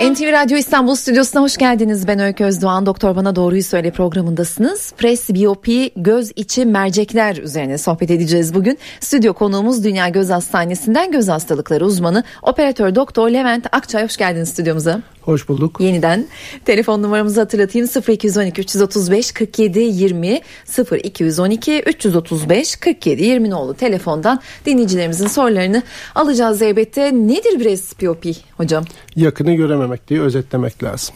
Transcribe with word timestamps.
NTV 0.00 0.32
Radyo 0.32 0.56
İstanbul 0.56 0.94
Stüdyosu'na 0.94 1.42
hoş 1.42 1.56
geldiniz. 1.56 2.08
Ben 2.08 2.18
Öykü 2.18 2.44
Özdoğan. 2.44 2.86
Doktor 2.86 3.16
Bana 3.16 3.36
Doğruyu 3.36 3.62
Söyle 3.62 3.90
programındasınız. 3.90 4.92
Presbiyopi, 4.98 5.90
göz 5.96 6.32
içi 6.36 6.66
mercekler 6.66 7.36
üzerine 7.36 7.78
sohbet 7.78 8.10
edeceğiz 8.10 8.54
bugün. 8.54 8.78
Stüdyo 9.00 9.34
konuğumuz 9.34 9.84
Dünya 9.84 10.08
Göz 10.08 10.30
Hastanesi'nden 10.30 11.12
göz 11.12 11.28
hastalıkları 11.28 11.84
uzmanı 11.84 12.24
operatör 12.42 12.94
doktor 12.94 13.30
Levent 13.30 13.66
Akçay. 13.72 14.04
Hoş 14.04 14.16
geldiniz 14.16 14.48
stüdyomuza. 14.48 15.00
Hoş 15.22 15.48
bulduk. 15.48 15.80
Yeniden 15.80 16.26
telefon 16.64 17.02
numaramızı 17.02 17.40
hatırlatayım 17.40 17.88
0212 18.08 18.60
335 18.60 19.32
47 19.32 19.80
20 19.80 20.40
0212 21.04 21.82
335 21.86 22.76
47 22.76 23.24
20 23.24 23.54
oldu 23.54 23.74
telefondan 23.74 24.40
dinleyicilerimizin 24.66 25.26
sorularını 25.26 25.82
alacağız 26.14 26.62
elbette. 26.62 27.12
Nedir 27.12 27.58
presbiyopi 27.58 28.36
hocam? 28.56 28.84
Yakını 29.16 29.54
görememek 29.54 30.08
diye 30.08 30.20
özetlemek 30.20 30.82
lazım. 30.82 31.14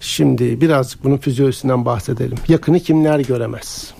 Şimdi 0.00 0.60
birazcık 0.60 1.04
bunun 1.04 1.16
fizyolojisinden 1.16 1.84
bahsedelim. 1.84 2.38
Yakını 2.48 2.80
kimler 2.80 3.18
göremez? 3.18 3.94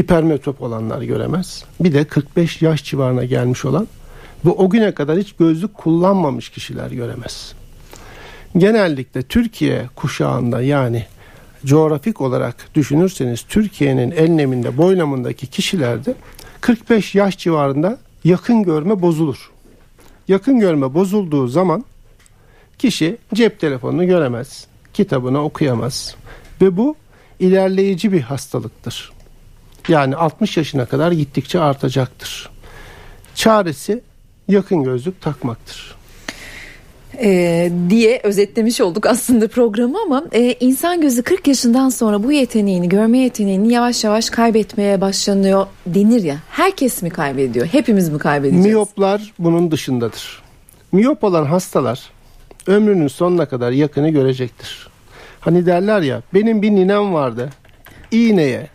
Hipermetrop 0.00 0.62
olanlar 0.62 1.02
göremez. 1.02 1.64
Bir 1.80 1.92
de 1.92 2.04
45 2.04 2.62
yaş 2.62 2.84
civarına 2.84 3.24
gelmiş 3.24 3.64
olan 3.64 3.88
ve 4.44 4.50
o 4.50 4.70
güne 4.70 4.94
kadar 4.94 5.18
hiç 5.18 5.32
gözlük 5.32 5.74
kullanmamış 5.74 6.48
kişiler 6.48 6.90
göremez 6.90 7.54
genellikle 8.56 9.22
Türkiye 9.22 9.88
kuşağında 9.96 10.62
yani 10.62 11.06
coğrafik 11.64 12.20
olarak 12.20 12.68
düşünürseniz 12.74 13.42
Türkiye'nin 13.42 14.10
enleminde 14.10 14.76
boylamındaki 14.76 15.46
kişilerde 15.46 16.14
45 16.60 17.14
yaş 17.14 17.38
civarında 17.38 17.98
yakın 18.24 18.62
görme 18.62 19.02
bozulur. 19.02 19.50
Yakın 20.28 20.60
görme 20.60 20.94
bozulduğu 20.94 21.48
zaman 21.48 21.84
kişi 22.78 23.16
cep 23.34 23.60
telefonunu 23.60 24.06
göremez, 24.06 24.66
kitabını 24.92 25.44
okuyamaz 25.44 26.16
ve 26.60 26.76
bu 26.76 26.96
ilerleyici 27.40 28.12
bir 28.12 28.20
hastalıktır. 28.20 29.12
Yani 29.88 30.16
60 30.16 30.56
yaşına 30.56 30.86
kadar 30.86 31.12
gittikçe 31.12 31.60
artacaktır. 31.60 32.50
Çaresi 33.34 34.02
yakın 34.48 34.84
gözlük 34.84 35.20
takmaktır 35.20 35.96
e, 37.20 37.70
diye 37.90 38.20
özetlemiş 38.22 38.80
olduk 38.80 39.06
aslında 39.06 39.48
programı 39.48 39.98
ama 40.06 40.24
e, 40.32 40.56
insan 40.60 41.00
gözü 41.00 41.22
40 41.22 41.48
yaşından 41.48 41.88
sonra 41.88 42.22
bu 42.22 42.32
yeteneğini 42.32 42.88
görme 42.88 43.18
yeteneğini 43.18 43.72
yavaş 43.72 44.04
yavaş 44.04 44.30
kaybetmeye 44.30 45.00
başlanıyor 45.00 45.66
denir 45.86 46.22
ya. 46.22 46.36
Herkes 46.50 47.02
mi 47.02 47.10
kaybediyor? 47.10 47.66
Hepimiz 47.66 48.08
mi 48.08 48.18
kaybedeceğiz? 48.18 48.66
Miyoplar 48.66 49.32
bunun 49.38 49.70
dışındadır. 49.70 50.42
Miyop 50.92 51.24
olan 51.24 51.44
hastalar 51.44 52.10
ömrünün 52.66 53.08
sonuna 53.08 53.46
kadar 53.46 53.72
yakını 53.72 54.08
görecektir. 54.08 54.88
Hani 55.40 55.66
derler 55.66 56.00
ya 56.00 56.22
benim 56.34 56.62
bir 56.62 56.70
ninem 56.70 57.14
vardı. 57.14 57.50
İğneye 58.10 58.68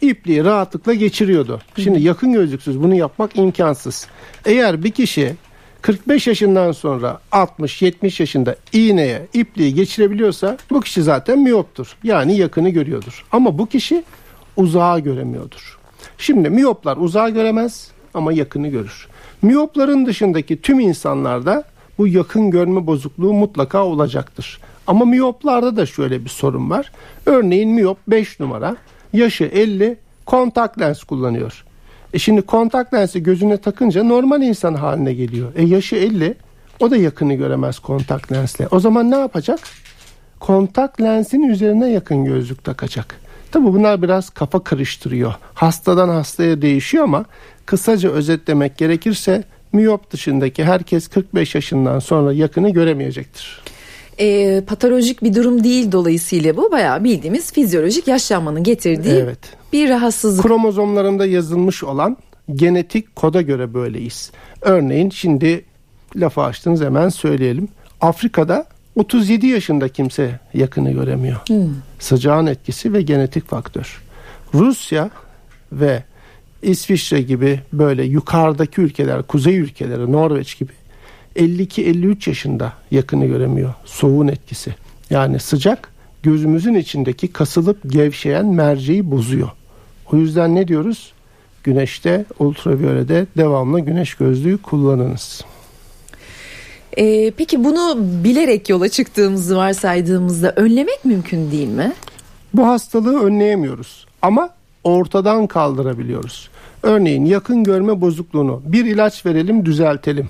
ipliği 0.00 0.44
rahatlıkla 0.44 0.94
geçiriyordu. 0.94 1.60
Şimdi 1.76 2.02
yakın 2.02 2.32
gözlüksüz 2.32 2.82
bunu 2.82 2.94
yapmak 2.94 3.36
imkansız. 3.36 4.06
Eğer 4.44 4.84
bir 4.84 4.90
kişi 4.90 5.34
45 5.84 6.26
yaşından 6.26 6.72
sonra 6.72 7.20
60-70 7.32 8.22
yaşında 8.22 8.56
iğneye 8.72 9.26
ipliği 9.32 9.74
geçirebiliyorsa 9.74 10.56
bu 10.70 10.80
kişi 10.80 11.02
zaten 11.02 11.38
miyoptur. 11.38 11.96
Yani 12.02 12.36
yakını 12.36 12.68
görüyordur. 12.68 13.24
Ama 13.32 13.58
bu 13.58 13.66
kişi 13.66 14.04
uzağa 14.56 14.98
göremiyordur. 14.98 15.78
Şimdi 16.18 16.50
miyoplar 16.50 16.96
uzağa 16.96 17.28
göremez 17.28 17.90
ama 18.14 18.32
yakını 18.32 18.68
görür. 18.68 19.08
Miyopların 19.42 20.06
dışındaki 20.06 20.60
tüm 20.60 20.80
insanlarda 20.80 21.64
bu 21.98 22.06
yakın 22.06 22.50
görme 22.50 22.86
bozukluğu 22.86 23.32
mutlaka 23.32 23.84
olacaktır. 23.84 24.60
Ama 24.86 25.04
miyoplarda 25.04 25.76
da 25.76 25.86
şöyle 25.86 26.24
bir 26.24 26.30
sorun 26.30 26.70
var. 26.70 26.92
Örneğin 27.26 27.70
miyop 27.70 27.98
5 28.08 28.40
numara, 28.40 28.76
yaşı 29.12 29.44
50, 29.44 29.96
kontak 30.26 30.80
lens 30.80 31.04
kullanıyor. 31.04 31.64
E 32.14 32.18
şimdi 32.18 32.42
kontak 32.42 32.94
lensi 32.94 33.22
gözüne 33.22 33.56
takınca 33.56 34.04
normal 34.04 34.42
insan 34.42 34.74
haline 34.74 35.14
geliyor. 35.14 35.52
E 35.56 35.62
yaşı 35.62 35.96
50 35.96 36.34
o 36.80 36.90
da 36.90 36.96
yakını 36.96 37.34
göremez 37.34 37.78
kontak 37.78 38.32
lensle. 38.32 38.68
O 38.70 38.80
zaman 38.80 39.10
ne 39.10 39.16
yapacak? 39.16 39.60
Kontak 40.40 41.00
lensin 41.00 41.42
üzerine 41.42 41.90
yakın 41.90 42.24
gözlük 42.24 42.64
takacak. 42.64 43.20
Tabi 43.50 43.64
bunlar 43.64 44.02
biraz 44.02 44.30
kafa 44.30 44.64
karıştırıyor. 44.64 45.34
Hastadan 45.54 46.08
hastaya 46.08 46.62
değişiyor 46.62 47.04
ama 47.04 47.24
kısaca 47.66 48.10
özetlemek 48.10 48.78
gerekirse 48.78 49.44
miyop 49.72 50.10
dışındaki 50.10 50.64
herkes 50.64 51.08
45 51.08 51.54
yaşından 51.54 51.98
sonra 51.98 52.32
yakını 52.32 52.70
göremeyecektir 52.70 53.62
e, 54.20 54.60
patolojik 54.66 55.22
bir 55.22 55.34
durum 55.34 55.64
değil 55.64 55.92
dolayısıyla 55.92 56.56
bu 56.56 56.72
bayağı 56.72 57.04
bildiğimiz 57.04 57.52
fizyolojik 57.52 58.08
yaşlanmanın 58.08 58.62
getirdiği 58.62 59.14
evet. 59.14 59.38
bir 59.72 59.88
rahatsızlık. 59.88 60.46
Kromozomlarında 60.46 61.26
yazılmış 61.26 61.84
olan 61.84 62.16
genetik 62.54 63.16
koda 63.16 63.42
göre 63.42 63.74
böyleyiz. 63.74 64.30
Örneğin 64.60 65.10
şimdi 65.10 65.64
lafı 66.16 66.40
açtınız 66.40 66.80
hemen 66.80 67.08
söyleyelim. 67.08 67.68
Afrika'da 68.00 68.66
37 68.96 69.46
yaşında 69.46 69.88
kimse 69.88 70.40
yakını 70.54 70.92
göremiyor. 70.92 71.40
Hmm. 71.46 71.74
Sıcağın 71.98 72.46
etkisi 72.46 72.92
ve 72.92 73.02
genetik 73.02 73.48
faktör. 73.48 74.02
Rusya 74.54 75.10
ve 75.72 76.02
İsviçre 76.62 77.22
gibi 77.22 77.60
böyle 77.72 78.04
yukarıdaki 78.04 78.80
ülkeler, 78.80 79.22
kuzey 79.22 79.58
ülkeleri, 79.58 80.12
Norveç 80.12 80.58
gibi 80.58 80.72
52-53 81.36 82.28
yaşında 82.30 82.72
yakını 82.90 83.26
göremiyor. 83.26 83.74
Soğuğun 83.84 84.28
etkisi. 84.28 84.74
Yani 85.10 85.40
sıcak 85.40 85.92
gözümüzün 86.22 86.74
içindeki 86.74 87.28
kasılıp 87.28 87.92
gevşeyen 87.92 88.46
merceği 88.46 89.10
bozuyor. 89.10 89.48
O 90.12 90.16
yüzden 90.16 90.54
ne 90.54 90.68
diyoruz? 90.68 91.12
Güneşte, 91.64 92.24
ultraviyolede 92.38 93.26
devamlı 93.36 93.80
güneş 93.80 94.14
gözlüğü 94.14 94.58
kullanınız. 94.58 95.44
Ee, 96.98 97.30
peki 97.30 97.64
bunu 97.64 97.96
bilerek 98.24 98.68
yola 98.68 98.88
çıktığımızı 98.88 99.56
varsaydığımızda 99.56 100.52
önlemek 100.56 101.04
mümkün 101.04 101.50
değil 101.50 101.68
mi? 101.68 101.92
Bu 102.54 102.66
hastalığı 102.66 103.20
önleyemiyoruz 103.20 104.06
ama 104.22 104.50
ortadan 104.84 105.46
kaldırabiliyoruz. 105.46 106.48
Örneğin 106.82 107.24
yakın 107.24 107.64
görme 107.64 108.00
bozukluğunu 108.00 108.62
bir 108.64 108.84
ilaç 108.84 109.26
verelim 109.26 109.66
düzeltelim 109.66 110.28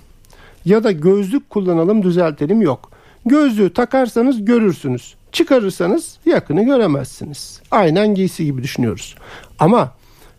ya 0.65 0.85
da 0.85 0.93
gözlük 0.93 1.51
kullanalım 1.51 2.03
düzeltelim 2.03 2.63
yok. 2.63 2.91
Gözlüğü 3.27 3.73
takarsanız 3.73 4.45
görürsünüz. 4.45 5.15
Çıkarırsanız 5.33 6.19
yakını 6.27 6.65
göremezsiniz. 6.65 7.61
Aynen 7.71 8.15
giysi 8.15 8.45
gibi 8.45 8.63
düşünüyoruz. 8.63 9.15
Ama 9.59 9.93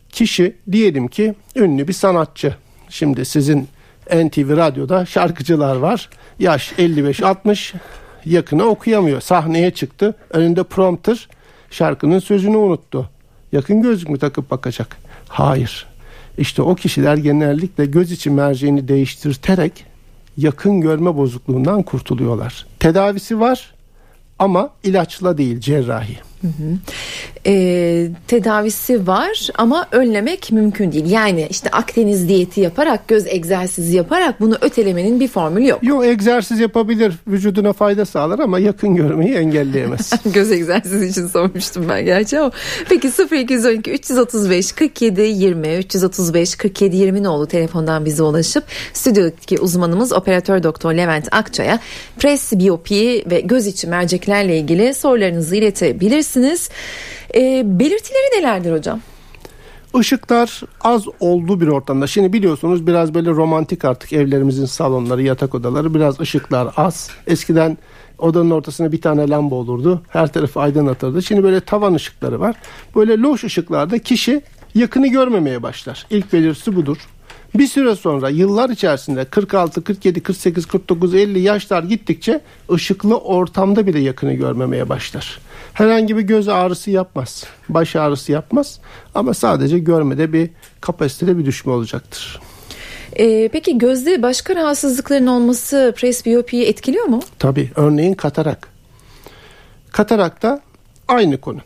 kişi 0.10 0.56
diyelim 0.72 1.08
ki 1.08 1.36
ünlü 1.56 1.88
bir 1.88 1.94
sanatçı. 1.94 2.56
Şimdi 2.90 3.26
sizin 3.26 3.68
NTV 4.14 4.58
Radyo'da 4.58 5.06
şarkıcılar 5.06 5.76
var. 5.76 6.10
Yaş 6.40 6.72
55-60 6.72 7.74
yakını 8.26 8.64
okuyamıyor. 8.64 9.22
Sahneye 9.22 9.72
çıktı. 9.72 10.16
Önünde 10.30 10.64
prompter 10.64 11.30
şarkının 11.72 12.20
sözünü 12.20 12.58
unuttu. 12.58 13.10
Yakın 13.52 13.82
gözlük 13.82 14.10
mü 14.10 14.20
takıp 14.20 14.52
bakacak? 14.52 14.98
Hayır. 15.28 15.86
İşte 16.38 16.62
o 16.62 16.76
kişiler 16.76 17.18
genellikle 17.18 17.86
göz 17.86 18.12
içi 18.12 18.30
merceğini 18.30 18.88
değiştirterek 18.88 19.86
yakın 20.38 20.82
görme 20.82 21.18
bozukluğundan 21.18 21.84
kurtuluyorlar. 21.84 22.66
Tedavisi 22.80 23.40
var 23.40 23.74
ama 24.40 24.70
ilaçla 24.84 25.38
değil 25.38 25.60
cerrahi. 25.60 26.18
Hı 26.46 26.64
hı. 26.64 26.78
Ee, 27.48 28.08
tedavisi 28.28 29.08
var 29.08 29.50
ama 29.56 29.88
önlemek 29.92 30.52
mümkün 30.52 30.92
değil. 30.92 31.12
Yani 31.12 31.48
işte 31.50 31.70
Akdeniz 31.70 32.30
diyeti 32.30 32.62
yaparak, 32.62 33.08
göz 33.08 33.28
egzersizi 33.28 33.98
yaparak 33.98 34.40
bunu 34.40 34.58
ötelemenin 34.62 35.20
bir 35.20 35.28
formülü 35.28 35.68
yok. 35.68 35.84
Yok 35.84 36.06
egzersiz 36.06 36.60
yapabilir, 36.60 37.14
vücuduna 37.28 37.74
fayda 37.74 38.06
sağlar 38.06 38.40
ama 38.40 38.60
yakın 38.60 38.96
görmeyi 38.96 39.34
engelleyemez. 39.34 40.12
göz 40.34 40.52
egzersizi 40.52 41.06
için 41.06 41.28
sormuştum 41.28 41.90
ben 41.90 42.06
gerçi 42.06 42.40
ama. 42.40 42.52
Peki 42.90 43.12
0212 43.32 43.92
335 43.92 44.72
47 44.72 45.22
20 45.22 45.76
335 45.76 46.56
47 46.56 46.96
20 46.96 47.24
ne 47.24 47.30
oldu 47.30 47.46
telefondan 47.46 48.06
bize 48.06 48.24
ulaşıp 48.24 48.64
stüdyodaki 48.94 49.60
uzmanımız 49.60 50.14
operatör 50.14 50.64
doktor 50.64 50.94
Levent 50.94 51.28
Akçay'a 51.32 51.80
presbiyopi 52.20 53.24
ve 53.30 53.40
göz 53.40 53.68
içi 53.68 53.88
merceklerle 53.88 54.58
ilgili 54.58 54.94
sorularınızı 54.94 55.56
iletebilirsiniz 55.56 56.35
bahsedebilirsiniz. 56.36 56.70
E, 57.36 57.64
belirtileri 57.80 58.40
nelerdir 58.40 58.74
hocam? 58.74 59.00
Işıklar 60.00 60.62
az 60.82 61.04
olduğu 61.20 61.62
bir 61.62 61.68
ortamda. 61.68 62.08
Şimdi 62.08 62.34
biliyorsunuz 62.34 62.88
biraz 62.88 63.14
böyle 63.14 63.30
romantik 63.30 63.86
artık 63.86 64.14
evlerimizin 64.14 64.66
salonları, 64.66 65.22
yatak 65.24 65.56
odaları 65.56 65.94
biraz 65.94 66.20
ışıklar 66.20 66.74
az. 66.78 67.10
Eskiden 67.28 67.78
odanın 68.18 68.52
ortasına 68.52 68.92
bir 68.92 69.02
tane 69.02 69.30
lamba 69.30 69.56
olurdu. 69.56 70.02
Her 70.10 70.34
tarafı 70.34 70.60
aydınlatırdı. 70.60 71.24
Şimdi 71.24 71.44
böyle 71.44 71.60
tavan 71.60 71.94
ışıkları 71.94 72.40
var. 72.40 72.56
Böyle 72.96 73.18
loş 73.18 73.44
ışıklarda 73.44 74.00
kişi 74.00 74.42
yakını 74.76 75.08
görmemeye 75.08 75.64
başlar. 75.64 76.06
İlk 76.10 76.34
belirtisi 76.34 76.76
budur. 76.76 76.98
Bir 77.56 77.68
süre 77.68 77.96
sonra 77.96 78.30
yıllar 78.30 78.70
içerisinde 78.70 79.26
46, 79.26 79.84
47, 79.84 80.24
48, 80.24 80.66
49, 80.66 81.16
50 81.16 81.40
yaşlar 81.40 81.84
gittikçe 81.84 82.42
ışıklı 82.72 83.18
ortamda 83.18 83.88
bile 83.88 84.00
yakını 84.00 84.34
görmemeye 84.34 84.90
başlar. 84.90 85.40
Herhangi 85.74 86.18
bir 86.18 86.22
göz 86.22 86.48
ağrısı 86.50 86.92
yapmaz, 86.92 87.44
baş 87.70 87.96
ağrısı 87.96 88.32
yapmaz 88.32 88.80
ama 89.16 89.34
sadece 89.34 89.80
görmede 89.80 90.34
bir 90.34 90.50
kapasitede 90.82 91.38
bir 91.38 91.46
düşme 91.46 91.72
olacaktır. 91.72 92.42
Ee, 93.20 93.50
peki 93.52 93.78
gözde 93.78 94.22
başka 94.22 94.56
rahatsızlıkların 94.56 95.28
olması 95.28 95.94
presbiyopiyi 95.98 96.66
etkiliyor 96.66 97.06
mu? 97.06 97.22
Tabii 97.40 97.72
örneğin 97.76 98.14
katarak. 98.14 98.68
Katarakta 99.92 100.62
aynı 101.08 101.38
konu. 101.42 101.60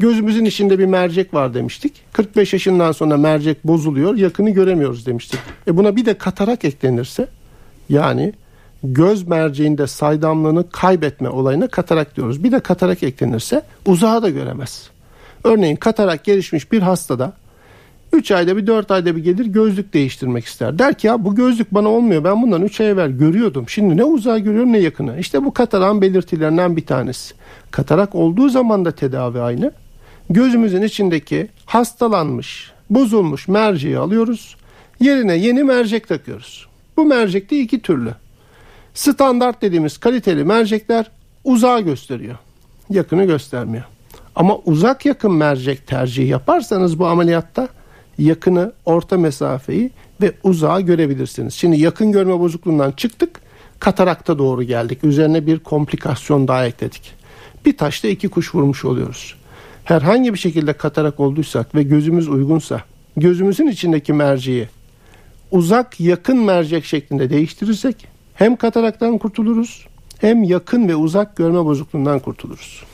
Gözümüzün 0.00 0.44
içinde 0.44 0.78
bir 0.78 0.86
mercek 0.86 1.34
var 1.34 1.54
demiştik. 1.54 1.92
45 2.12 2.52
yaşından 2.52 2.92
sonra 2.92 3.16
mercek 3.16 3.64
bozuluyor, 3.64 4.16
yakını 4.16 4.50
göremiyoruz 4.50 5.06
demiştik. 5.06 5.40
E 5.66 5.76
buna 5.76 5.96
bir 5.96 6.06
de 6.06 6.14
katarak 6.14 6.64
eklenirse 6.64 7.28
yani 7.88 8.32
göz 8.84 9.28
merceğinde 9.28 9.86
saydamlığını 9.86 10.70
kaybetme 10.70 11.28
olayına 11.28 11.68
katarak 11.68 12.16
diyoruz. 12.16 12.44
Bir 12.44 12.52
de 12.52 12.60
katarak 12.60 13.02
eklenirse 13.02 13.62
uzağı 13.86 14.22
da 14.22 14.30
göremez. 14.30 14.90
Örneğin 15.44 15.76
katarak 15.76 16.24
gelişmiş 16.24 16.72
bir 16.72 16.82
hastada 16.82 17.32
3 18.12 18.30
ayda 18.30 18.56
bir 18.56 18.66
4 18.66 18.90
ayda 18.90 19.16
bir 19.16 19.24
gelir 19.24 19.46
gözlük 19.46 19.94
değiştirmek 19.94 20.44
ister. 20.44 20.78
Der 20.78 20.94
ki 20.94 21.06
ya 21.06 21.24
bu 21.24 21.34
gözlük 21.34 21.74
bana 21.74 21.88
olmuyor 21.88 22.24
ben 22.24 22.42
bundan 22.42 22.62
3 22.62 22.80
ay 22.80 22.88
evvel 22.88 23.10
görüyordum. 23.10 23.68
Şimdi 23.68 23.96
ne 23.96 24.04
uzağı 24.04 24.38
görüyorum 24.38 24.72
ne 24.72 24.78
yakını. 24.78 25.18
İşte 25.18 25.44
bu 25.44 25.54
kataran 25.54 26.02
belirtilerinden 26.02 26.76
bir 26.76 26.86
tanesi. 26.86 27.34
Katarak 27.70 28.14
olduğu 28.14 28.48
zaman 28.48 28.84
da 28.84 28.90
tedavi 28.90 29.40
aynı. 29.40 29.72
Gözümüzün 30.30 30.82
içindeki 30.82 31.48
hastalanmış, 31.66 32.72
bozulmuş 32.90 33.48
merceği 33.48 33.98
alıyoruz. 33.98 34.56
Yerine 35.00 35.36
yeni 35.36 35.64
mercek 35.64 36.08
takıyoruz. 36.08 36.66
Bu 36.96 37.04
mercek 37.04 37.50
de 37.50 37.60
iki 37.60 37.80
türlü. 37.80 38.14
Standart 38.94 39.62
dediğimiz 39.62 39.98
kaliteli 39.98 40.44
mercekler 40.44 41.10
uzağı 41.44 41.80
gösteriyor. 41.80 42.38
Yakını 42.90 43.24
göstermiyor. 43.24 43.84
Ama 44.34 44.56
uzak 44.56 45.06
yakın 45.06 45.32
mercek 45.32 45.86
tercihi 45.86 46.28
yaparsanız 46.28 46.98
bu 46.98 47.06
ameliyatta 47.06 47.68
yakını, 48.18 48.72
orta 48.84 49.16
mesafeyi 49.16 49.90
ve 50.20 50.32
uzağı 50.42 50.80
görebilirsiniz. 50.80 51.54
Şimdi 51.54 51.80
yakın 51.80 52.12
görme 52.12 52.40
bozukluğundan 52.40 52.92
çıktık, 52.92 53.40
katarakta 53.80 54.38
doğru 54.38 54.62
geldik. 54.62 55.04
Üzerine 55.04 55.46
bir 55.46 55.58
komplikasyon 55.58 56.48
daha 56.48 56.66
ekledik. 56.66 57.12
Bir 57.64 57.76
taşta 57.76 58.08
iki 58.08 58.28
kuş 58.28 58.54
vurmuş 58.54 58.84
oluyoruz. 58.84 59.39
Herhangi 59.90 60.32
bir 60.34 60.38
şekilde 60.38 60.72
katarak 60.72 61.20
olduysak 61.20 61.74
ve 61.74 61.82
gözümüz 61.82 62.28
uygunsa 62.28 62.80
gözümüzün 63.16 63.66
içindeki 63.66 64.12
merceği 64.12 64.68
uzak 65.50 66.00
yakın 66.00 66.38
mercek 66.38 66.84
şeklinde 66.84 67.30
değiştirirsek 67.30 68.08
hem 68.34 68.56
kataraktan 68.56 69.18
kurtuluruz 69.18 69.86
hem 70.18 70.42
yakın 70.42 70.88
ve 70.88 70.96
uzak 70.96 71.36
görme 71.36 71.64
bozukluğundan 71.64 72.18
kurtuluruz. 72.18 72.84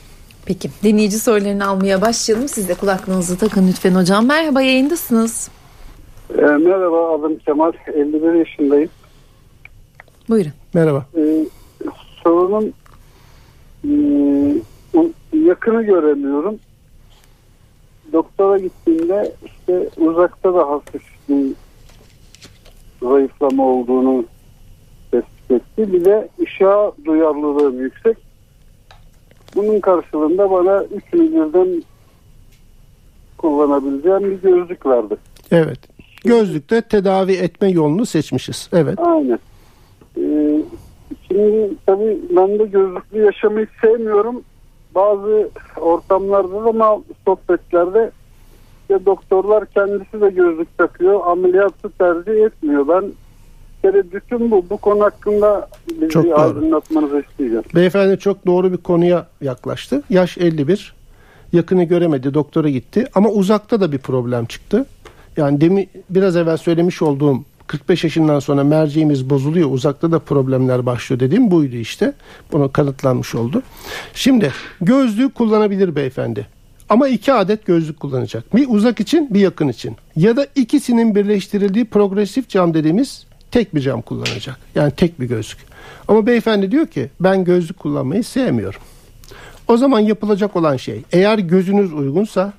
Peki 0.45 0.69
dinleyici 0.83 1.19
sorularını 1.19 1.67
almaya 1.67 2.01
başlayalım. 2.01 2.47
Siz 2.47 2.69
de 2.69 2.73
kulaklığınızı 2.73 3.37
takın 3.37 3.67
lütfen 3.67 3.95
hocam. 3.95 4.25
Merhaba 4.25 4.61
yayındasınız. 4.61 5.49
E, 6.37 6.41
merhaba 6.41 7.15
adım 7.15 7.37
Kemal. 7.37 7.71
51 7.93 8.33
yaşındayım. 8.33 8.89
Buyurun. 10.29 10.53
Merhaba. 10.73 11.05
E, 11.17 11.45
sorunun 12.23 12.73
e, 13.83 13.89
yakını 15.33 15.83
göremiyorum. 15.83 16.59
Doktora 18.13 18.57
gittiğimde 18.57 19.31
işte 19.45 19.89
uzakta 19.97 20.53
da 20.53 20.69
hafif 20.69 21.03
bir 21.29 21.53
zayıflama 23.01 23.65
olduğunu 23.65 24.25
tespit 25.11 25.51
etti. 25.51 25.93
Bir 25.93 26.05
de 26.05 26.29
ışığa 26.41 26.91
duyarlılığım 27.05 27.81
yüksek. 27.81 28.17
Bunun 29.55 29.79
karşılığında 29.79 30.51
bana 30.51 30.83
üçünü 30.83 31.31
birden 31.31 31.83
kullanabileceğim 33.37 34.31
bir 34.31 34.41
gözlük 34.41 34.85
verdi. 34.85 35.15
Evet. 35.51 35.79
Gözlükte 36.23 36.81
tedavi 36.81 37.33
etme 37.33 37.69
yolunu 37.69 38.05
seçmişiz. 38.05 38.69
Evet. 38.73 38.99
Aynen. 38.99 39.39
Ee, 40.17 40.61
şimdi 41.27 41.69
tabii 41.85 42.19
ben 42.29 42.59
de 42.59 42.65
gözlüklü 42.65 43.25
yaşamayı 43.25 43.67
sevmiyorum. 43.81 44.43
Bazı 44.97 45.49
ortamlarda 45.81 46.79
da 46.79 47.01
sohbetlerde 47.25 48.11
işte 48.81 49.05
doktorlar 49.05 49.65
kendisi 49.65 50.21
de 50.21 50.29
gözlük 50.29 50.77
takıyor. 50.77 51.21
Ameliyatı 51.25 51.89
tercih 51.89 52.45
etmiyor. 52.45 52.87
Ben 52.87 53.11
tereddütüm 53.81 54.51
bu. 54.51 54.65
Bu 54.69 54.77
konu 54.77 55.03
hakkında 55.03 55.67
bizi 55.91 56.09
çok 56.09 56.25
doğru. 56.25 56.39
aydınlatmanızı 56.39 57.23
isteyeceğim. 57.29 57.63
Beyefendi 57.75 58.19
çok 58.19 58.45
doğru 58.45 58.71
bir 58.71 58.77
konuya 58.77 59.27
yaklaştı. 59.41 60.03
Yaş 60.09 60.37
51. 60.37 60.93
Yakını 61.53 61.83
göremedi. 61.83 62.33
Doktora 62.33 62.69
gitti. 62.69 63.07
Ama 63.15 63.29
uzakta 63.29 63.81
da 63.81 63.91
bir 63.91 63.97
problem 63.97 64.45
çıktı. 64.45 64.85
Yani 65.37 65.61
demi 65.61 65.87
biraz 66.09 66.35
evvel 66.35 66.57
söylemiş 66.57 67.01
olduğum 67.01 67.43
45 67.67 68.03
yaşından 68.03 68.39
sonra 68.39 68.63
merceğimiz 68.63 69.29
bozuluyor. 69.29 69.71
Uzakta 69.71 70.11
da 70.11 70.19
problemler 70.19 70.85
başlıyor 70.85 71.19
dediğim 71.19 71.51
buydu 71.51 71.75
işte. 71.75 72.13
Bunu 72.51 72.71
kanıtlanmış 72.71 73.35
oldu. 73.35 73.63
Şimdi 74.13 74.53
gözlüğü 74.81 75.29
kullanabilir 75.29 75.95
beyefendi. 75.95 76.47
Ama 76.89 77.07
iki 77.07 77.33
adet 77.33 77.65
gözlük 77.65 77.99
kullanacak. 77.99 78.55
Bir 78.55 78.65
uzak 78.69 78.99
için 78.99 79.33
bir 79.33 79.39
yakın 79.39 79.67
için. 79.67 79.95
Ya 80.15 80.37
da 80.37 80.47
ikisinin 80.55 81.15
birleştirildiği 81.15 81.85
progresif 81.85 82.49
cam 82.49 82.73
dediğimiz 82.73 83.25
tek 83.51 83.75
bir 83.75 83.81
cam 83.81 84.01
kullanacak. 84.01 84.57
Yani 84.75 84.91
tek 84.91 85.19
bir 85.19 85.25
gözlük. 85.25 85.57
Ama 86.07 86.27
beyefendi 86.27 86.71
diyor 86.71 86.87
ki 86.87 87.09
ben 87.19 87.43
gözlük 87.43 87.79
kullanmayı 87.79 88.23
sevmiyorum. 88.23 88.81
O 89.67 89.77
zaman 89.77 89.99
yapılacak 89.99 90.55
olan 90.55 90.77
şey 90.77 91.03
eğer 91.11 91.39
gözünüz 91.39 91.93
uygunsa 91.93 92.53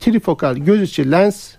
trifokal 0.00 0.56
göz 0.56 0.82
içi 0.82 1.10
lens 1.10 1.50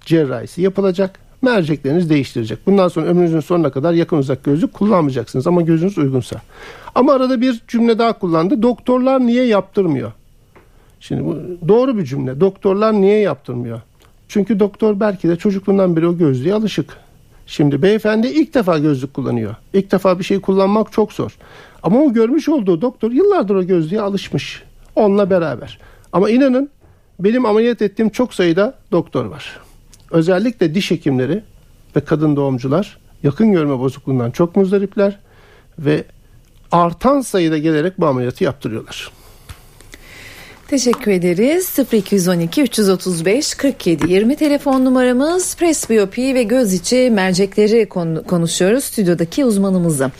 cerrahisi 0.00 0.62
yapılacak. 0.62 1.27
Mercekleriniz 1.42 2.10
değiştirecek. 2.10 2.58
Bundan 2.66 2.88
sonra 2.88 3.06
ömrünüzün 3.06 3.40
sonuna 3.40 3.70
kadar 3.70 3.92
yakın 3.92 4.16
uzak 4.16 4.44
gözlük 4.44 4.72
kullanmayacaksınız 4.72 5.46
ama 5.46 5.60
gözünüz 5.60 5.98
uygunsa. 5.98 6.42
Ama 6.94 7.12
arada 7.12 7.40
bir 7.40 7.62
cümle 7.68 7.98
daha 7.98 8.12
kullandı. 8.12 8.62
Doktorlar 8.62 9.20
niye 9.20 9.44
yaptırmıyor? 9.44 10.12
Şimdi 11.00 11.24
bu 11.24 11.38
doğru 11.68 11.98
bir 11.98 12.04
cümle. 12.04 12.40
Doktorlar 12.40 12.92
niye 12.92 13.18
yaptırmıyor? 13.18 13.80
Çünkü 14.28 14.60
doktor 14.60 15.00
belki 15.00 15.28
de 15.28 15.36
çocukluğundan 15.36 15.96
beri 15.96 16.06
o 16.06 16.18
gözlüğe 16.18 16.54
alışık. 16.54 16.96
Şimdi 17.46 17.82
beyefendi 17.82 18.26
ilk 18.26 18.54
defa 18.54 18.78
gözlük 18.78 19.14
kullanıyor. 19.14 19.54
İlk 19.72 19.92
defa 19.92 20.18
bir 20.18 20.24
şey 20.24 20.40
kullanmak 20.40 20.92
çok 20.92 21.12
zor. 21.12 21.36
Ama 21.82 22.00
o 22.00 22.12
görmüş 22.12 22.48
olduğu 22.48 22.80
doktor 22.80 23.10
yıllardır 23.10 23.54
o 23.54 23.66
gözlüğe 23.66 24.00
alışmış. 24.00 24.62
Onunla 24.96 25.30
beraber. 25.30 25.78
Ama 26.12 26.30
inanın 26.30 26.70
benim 27.20 27.46
ameliyat 27.46 27.82
ettiğim 27.82 28.08
çok 28.10 28.34
sayıda 28.34 28.74
doktor 28.92 29.24
var. 29.24 29.60
Özellikle 30.10 30.74
diş 30.74 30.90
hekimleri 30.90 31.42
ve 31.96 32.00
kadın 32.00 32.36
doğumcular 32.36 32.98
yakın 33.22 33.52
görme 33.52 33.78
bozukluğundan 33.78 34.30
çok 34.30 34.56
muzdaripler 34.56 35.18
ve 35.78 36.04
artan 36.72 37.20
sayıda 37.20 37.58
gelerek 37.58 38.00
bu 38.00 38.06
ameliyatı 38.06 38.44
yaptırıyorlar. 38.44 39.10
Teşekkür 40.68 41.10
ederiz. 41.10 41.78
0212 41.92 42.62
335 42.62 43.54
47 43.54 44.12
20 44.12 44.36
telefon 44.36 44.84
numaramız 44.84 45.56
presbiyopi 45.56 46.34
ve 46.34 46.42
göz 46.42 46.74
içi 46.74 47.10
mercekleri 47.10 47.88
konuşuyoruz 48.28 48.84
stüdyodaki 48.84 49.44
uzmanımızla. 49.44 50.10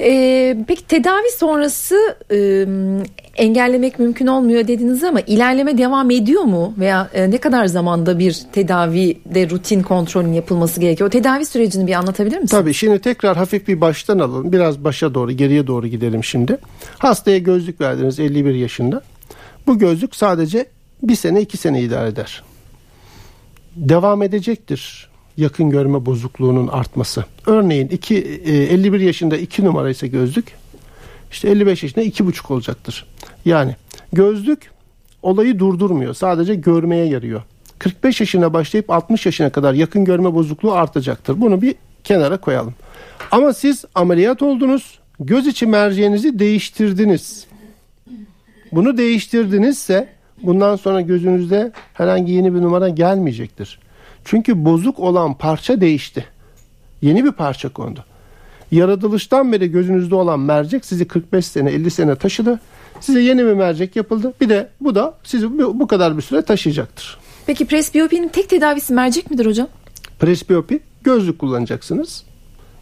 Ee, 0.00 0.56
peki 0.68 0.86
tedavi 0.86 1.30
sonrası 1.38 2.16
e, 2.30 2.66
engellemek 3.36 3.98
mümkün 3.98 4.26
olmuyor 4.26 4.68
dediniz 4.68 5.04
ama 5.04 5.20
ilerleme 5.20 5.78
devam 5.78 6.10
ediyor 6.10 6.42
mu 6.42 6.74
veya 6.78 7.08
e, 7.14 7.30
ne 7.30 7.38
kadar 7.38 7.66
zamanda 7.66 8.18
bir 8.18 8.42
tedavide 8.52 9.50
rutin 9.50 9.82
kontrolün 9.82 10.32
yapılması 10.32 10.80
gerekiyor? 10.80 11.08
O 11.08 11.10
tedavi 11.10 11.46
sürecini 11.46 11.86
bir 11.86 11.94
anlatabilir 11.94 12.36
misiniz? 12.36 12.50
Tabii 12.50 12.74
şimdi 12.74 12.98
tekrar 12.98 13.36
hafif 13.36 13.68
bir 13.68 13.80
baştan 13.80 14.18
alalım. 14.18 14.52
Biraz 14.52 14.84
başa 14.84 15.14
doğru 15.14 15.32
geriye 15.32 15.66
doğru 15.66 15.86
gidelim 15.86 16.24
şimdi. 16.24 16.58
Hastaya 16.98 17.38
gözlük 17.38 17.80
verdiniz 17.80 18.20
51 18.20 18.54
yaşında. 18.54 19.02
Bu 19.68 19.78
gözlük 19.78 20.16
sadece 20.16 20.66
bir 21.02 21.14
sene 21.14 21.40
iki 21.40 21.56
sene 21.56 21.82
idare 21.82 22.08
eder. 22.08 22.42
Devam 23.76 24.22
edecektir 24.22 25.08
yakın 25.36 25.70
görme 25.70 26.06
bozukluğunun 26.06 26.68
artması. 26.68 27.24
Örneğin 27.46 27.88
iki, 27.88 28.16
51 28.16 29.00
e, 29.00 29.04
yaşında 29.04 29.36
2 29.36 29.64
numara 29.64 29.90
ise 29.90 30.06
gözlük 30.06 30.52
işte 31.30 31.48
55 31.48 31.82
yaşında 31.82 32.04
iki 32.04 32.26
buçuk 32.26 32.50
olacaktır. 32.50 33.06
Yani 33.44 33.76
gözlük 34.12 34.70
olayı 35.22 35.58
durdurmuyor. 35.58 36.14
Sadece 36.14 36.54
görmeye 36.54 37.06
yarıyor. 37.06 37.42
45 37.78 38.20
yaşına 38.20 38.52
başlayıp 38.52 38.90
60 38.90 39.26
yaşına 39.26 39.50
kadar 39.50 39.74
yakın 39.74 40.04
görme 40.04 40.34
bozukluğu 40.34 40.72
artacaktır. 40.72 41.40
Bunu 41.40 41.62
bir 41.62 41.74
kenara 42.04 42.36
koyalım. 42.36 42.74
Ama 43.30 43.52
siz 43.52 43.84
ameliyat 43.94 44.42
oldunuz. 44.42 44.98
Göz 45.20 45.46
içi 45.46 45.66
merceğinizi 45.66 46.38
değiştirdiniz. 46.38 47.46
Bunu 48.72 48.98
değiştirdinizse 48.98 50.08
bundan 50.42 50.76
sonra 50.76 51.00
gözünüzde 51.00 51.72
herhangi 51.94 52.32
yeni 52.32 52.54
bir 52.54 52.62
numara 52.62 52.88
gelmeyecektir. 52.88 53.78
Çünkü 54.24 54.64
bozuk 54.64 54.98
olan 54.98 55.34
parça 55.34 55.80
değişti. 55.80 56.24
Yeni 57.02 57.24
bir 57.24 57.32
parça 57.32 57.68
kondu. 57.68 58.04
Yaratılıştan 58.70 59.52
beri 59.52 59.70
gözünüzde 59.70 60.14
olan 60.14 60.40
mercek 60.40 60.84
sizi 60.84 61.08
45 61.08 61.46
sene 61.46 61.70
50 61.70 61.90
sene 61.90 62.14
taşıdı. 62.14 62.60
Size 63.00 63.20
yeni 63.20 63.38
bir 63.38 63.52
mercek 63.52 63.96
yapıldı. 63.96 64.32
Bir 64.40 64.48
de 64.48 64.68
bu 64.80 64.94
da 64.94 65.14
sizi 65.24 65.58
bu 65.58 65.86
kadar 65.86 66.16
bir 66.16 66.22
süre 66.22 66.42
taşıyacaktır. 66.42 67.18
Peki 67.46 67.66
presbiyopinin 67.66 68.28
tek 68.28 68.48
tedavisi 68.48 68.92
mercek 68.92 69.30
midir 69.30 69.46
hocam? 69.46 69.68
Presbiyopi 70.18 70.80
gözlük 71.02 71.38
kullanacaksınız. 71.38 72.24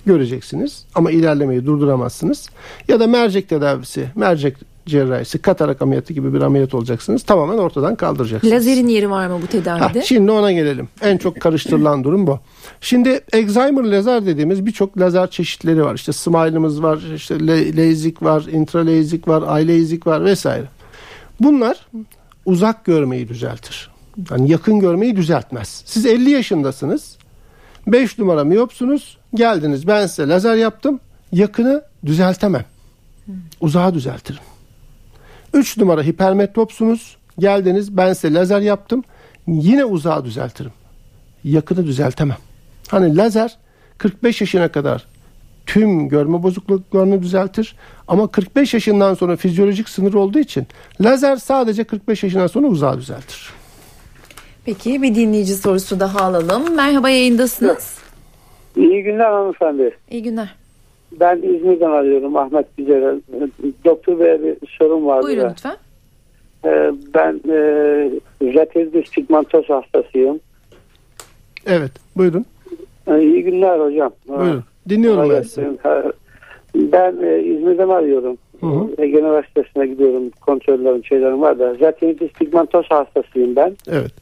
Göreceksiniz 0.07 0.85
ama 0.95 1.11
ilerlemeyi 1.11 1.67
durduramazsınız. 1.67 2.49
Ya 2.89 3.01
da 3.01 3.07
mercek 3.07 3.49
tedavisi, 3.49 4.09
mercek 4.15 4.57
cerrahisi, 4.87 5.39
katarak 5.39 5.83
ameliyatı 5.83 6.13
gibi 6.13 6.35
bir 6.35 6.41
ameliyat 6.41 6.75
olacaksınız. 6.75 7.23
Tamamen 7.23 7.59
ortadan 7.59 7.97
kaldıracaksınız. 7.97 8.55
Lazerin 8.55 8.89
yeri 8.89 9.11
var 9.11 9.27
mı 9.27 9.39
bu 9.43 9.47
tedavide? 9.47 9.99
Ha, 9.99 10.05
şimdi 10.05 10.31
ona 10.31 10.53
gelelim. 10.53 10.89
En 11.03 11.17
çok 11.17 11.41
karıştırılan 11.41 12.05
durum 12.05 12.27
bu. 12.27 12.39
Şimdi 12.81 13.21
Excimer 13.33 13.85
lazer 13.85 14.27
dediğimiz 14.27 14.67
birçok 14.67 14.99
lazer 14.99 15.31
çeşitleri 15.31 15.85
var. 15.85 15.95
İşte 15.95 16.13
smile'ımız 16.13 16.83
var, 16.83 16.99
işte 17.15 17.47
LASIK 17.77 18.23
var, 18.23 18.43
intralazik 18.53 19.29
var, 19.29 19.61
iLASIK 19.61 20.07
var 20.07 20.25
vesaire. 20.25 20.67
Bunlar 21.41 21.87
uzak 22.47 22.85
görmeyi 22.85 23.29
düzeltir. 23.29 23.91
Yani 24.31 24.51
yakın 24.51 24.81
görmeyi 24.81 25.17
düzeltmez. 25.17 25.83
Siz 25.87 26.07
50 26.07 26.31
yaşındasınız. 26.31 27.17
5 27.87 28.19
numara 28.19 28.45
miyopsunuz. 28.45 29.19
Geldiniz 29.35 29.87
ben 29.87 30.07
size 30.07 30.29
lazer 30.29 30.55
yaptım. 30.55 31.01
Yakını 31.33 31.83
düzeltemem. 32.07 32.65
Uzağı 33.61 33.95
düzeltirim. 33.95 34.43
3 35.57 35.77
numara 35.79 36.03
hipermetropsunuz. 36.03 37.17
Geldiniz 37.39 37.97
ben 37.97 38.13
size 38.13 38.35
lazer 38.35 38.61
yaptım. 38.61 39.05
Yine 39.47 39.85
uzağı 39.85 40.25
düzeltirim. 40.25 40.73
Yakını 41.45 41.87
düzeltemem. 41.87 42.37
Hani 42.89 43.17
lazer 43.17 43.57
45 43.99 44.41
yaşına 44.41 44.69
kadar 44.69 45.07
tüm 45.67 46.09
görme 46.09 46.43
bozukluklarını 46.43 47.23
düzeltir. 47.23 47.77
Ama 48.09 48.31
45 48.31 48.75
yaşından 48.75 49.15
sonra 49.15 49.37
fizyolojik 49.37 49.89
sınır 49.89 50.15
olduğu 50.15 50.39
için 50.39 50.67
lazer 51.01 51.37
sadece 51.37 51.85
45 51.85 52.23
yaşından 52.23 52.47
sonra 52.47 52.67
uzağı 52.67 52.99
düzeltir. 52.99 53.51
Peki 54.65 55.03
bir 55.03 55.15
dinleyici 55.15 55.55
sorusu 55.55 56.01
daha 56.01 56.21
alalım. 56.21 56.77
Merhaba 56.77 57.09
yayındasınız. 57.09 57.99
İyi 58.77 59.03
günler 59.03 59.31
hanımefendi. 59.31 59.99
İyi 60.11 60.23
günler. 60.23 60.55
Ben 61.21 61.37
İzmir'den 61.37 61.91
arıyorum 61.91 62.37
Ahmet 62.37 62.77
Güzel. 62.77 63.21
Doktor 63.85 64.21
Bey'e 64.21 64.43
bir 64.43 64.57
sorum 64.79 65.07
vardı. 65.07 65.27
Buyurun 65.27 65.51
lütfen. 65.51 65.77
Ee, 66.65 66.93
ben 67.15 67.41
e, 67.49 67.57
retinitis 68.43 69.11
pigmentosa 69.11 69.77
hastasıyım. 69.77 70.41
Evet 71.67 71.93
buyurun. 72.17 72.45
Ee, 73.09 73.23
iyi 73.23 73.45
günler 73.45 73.79
hocam. 73.79 74.13
Buyurun. 74.29 74.65
Dinliyorum 74.89 75.31
ben 75.31 75.43
sizi. 75.43 75.67
Ben 76.75 77.17
e, 77.23 77.43
İzmir'den 77.43 77.89
arıyorum. 77.89 78.39
Hı 78.61 78.67
hı. 78.67 78.89
Ege 78.99 79.19
Üniversitesi'ne 79.19 79.87
gidiyorum. 79.87 80.31
Kontrollerim, 80.31 81.05
şeylerim 81.05 81.41
var 81.41 81.59
da. 81.59 81.79
Retinitis 81.79 82.33
pigmentosa 82.33 82.97
hastasıyım 82.97 83.57
ben. 83.57 83.77
Evet. 83.89 84.13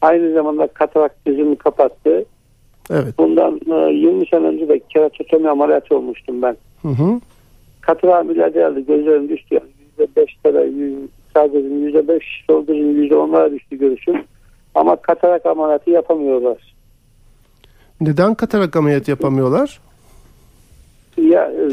Aynı 0.00 0.32
zamanda 0.32 0.66
katarak 0.66 1.24
gözümü 1.24 1.56
kapattı. 1.56 2.24
Evet. 2.90 3.18
Bundan 3.18 3.60
e, 3.66 3.92
20 3.92 4.26
sene 4.26 4.46
önce 4.46 4.68
de 4.68 4.80
keratotomi 4.88 5.48
ameliyatı 5.50 5.96
olmuştum 5.96 6.42
ben. 6.42 6.56
Hı 6.82 6.88
hı. 6.88 7.20
Katarak 7.80 8.20
ameliyatı 8.20 8.54
geldi. 8.54 8.84
Gözlerim 8.86 9.28
düştü. 9.28 9.54
Yani 9.54 10.08
%5 10.16 10.42
kadar 10.42 10.66
sadece 11.34 11.58
%5 11.58 12.20
soldurum 12.46 13.04
%10'lara 13.04 13.52
düştü 13.52 13.78
görüşüm. 13.78 14.22
Ama 14.74 14.96
katarak 14.96 15.46
ameliyatı 15.46 15.90
yapamıyorlar. 15.90 16.74
Neden 18.00 18.34
katarak 18.34 18.76
ameliyat 18.76 19.08
yapamıyorlar? 19.08 19.80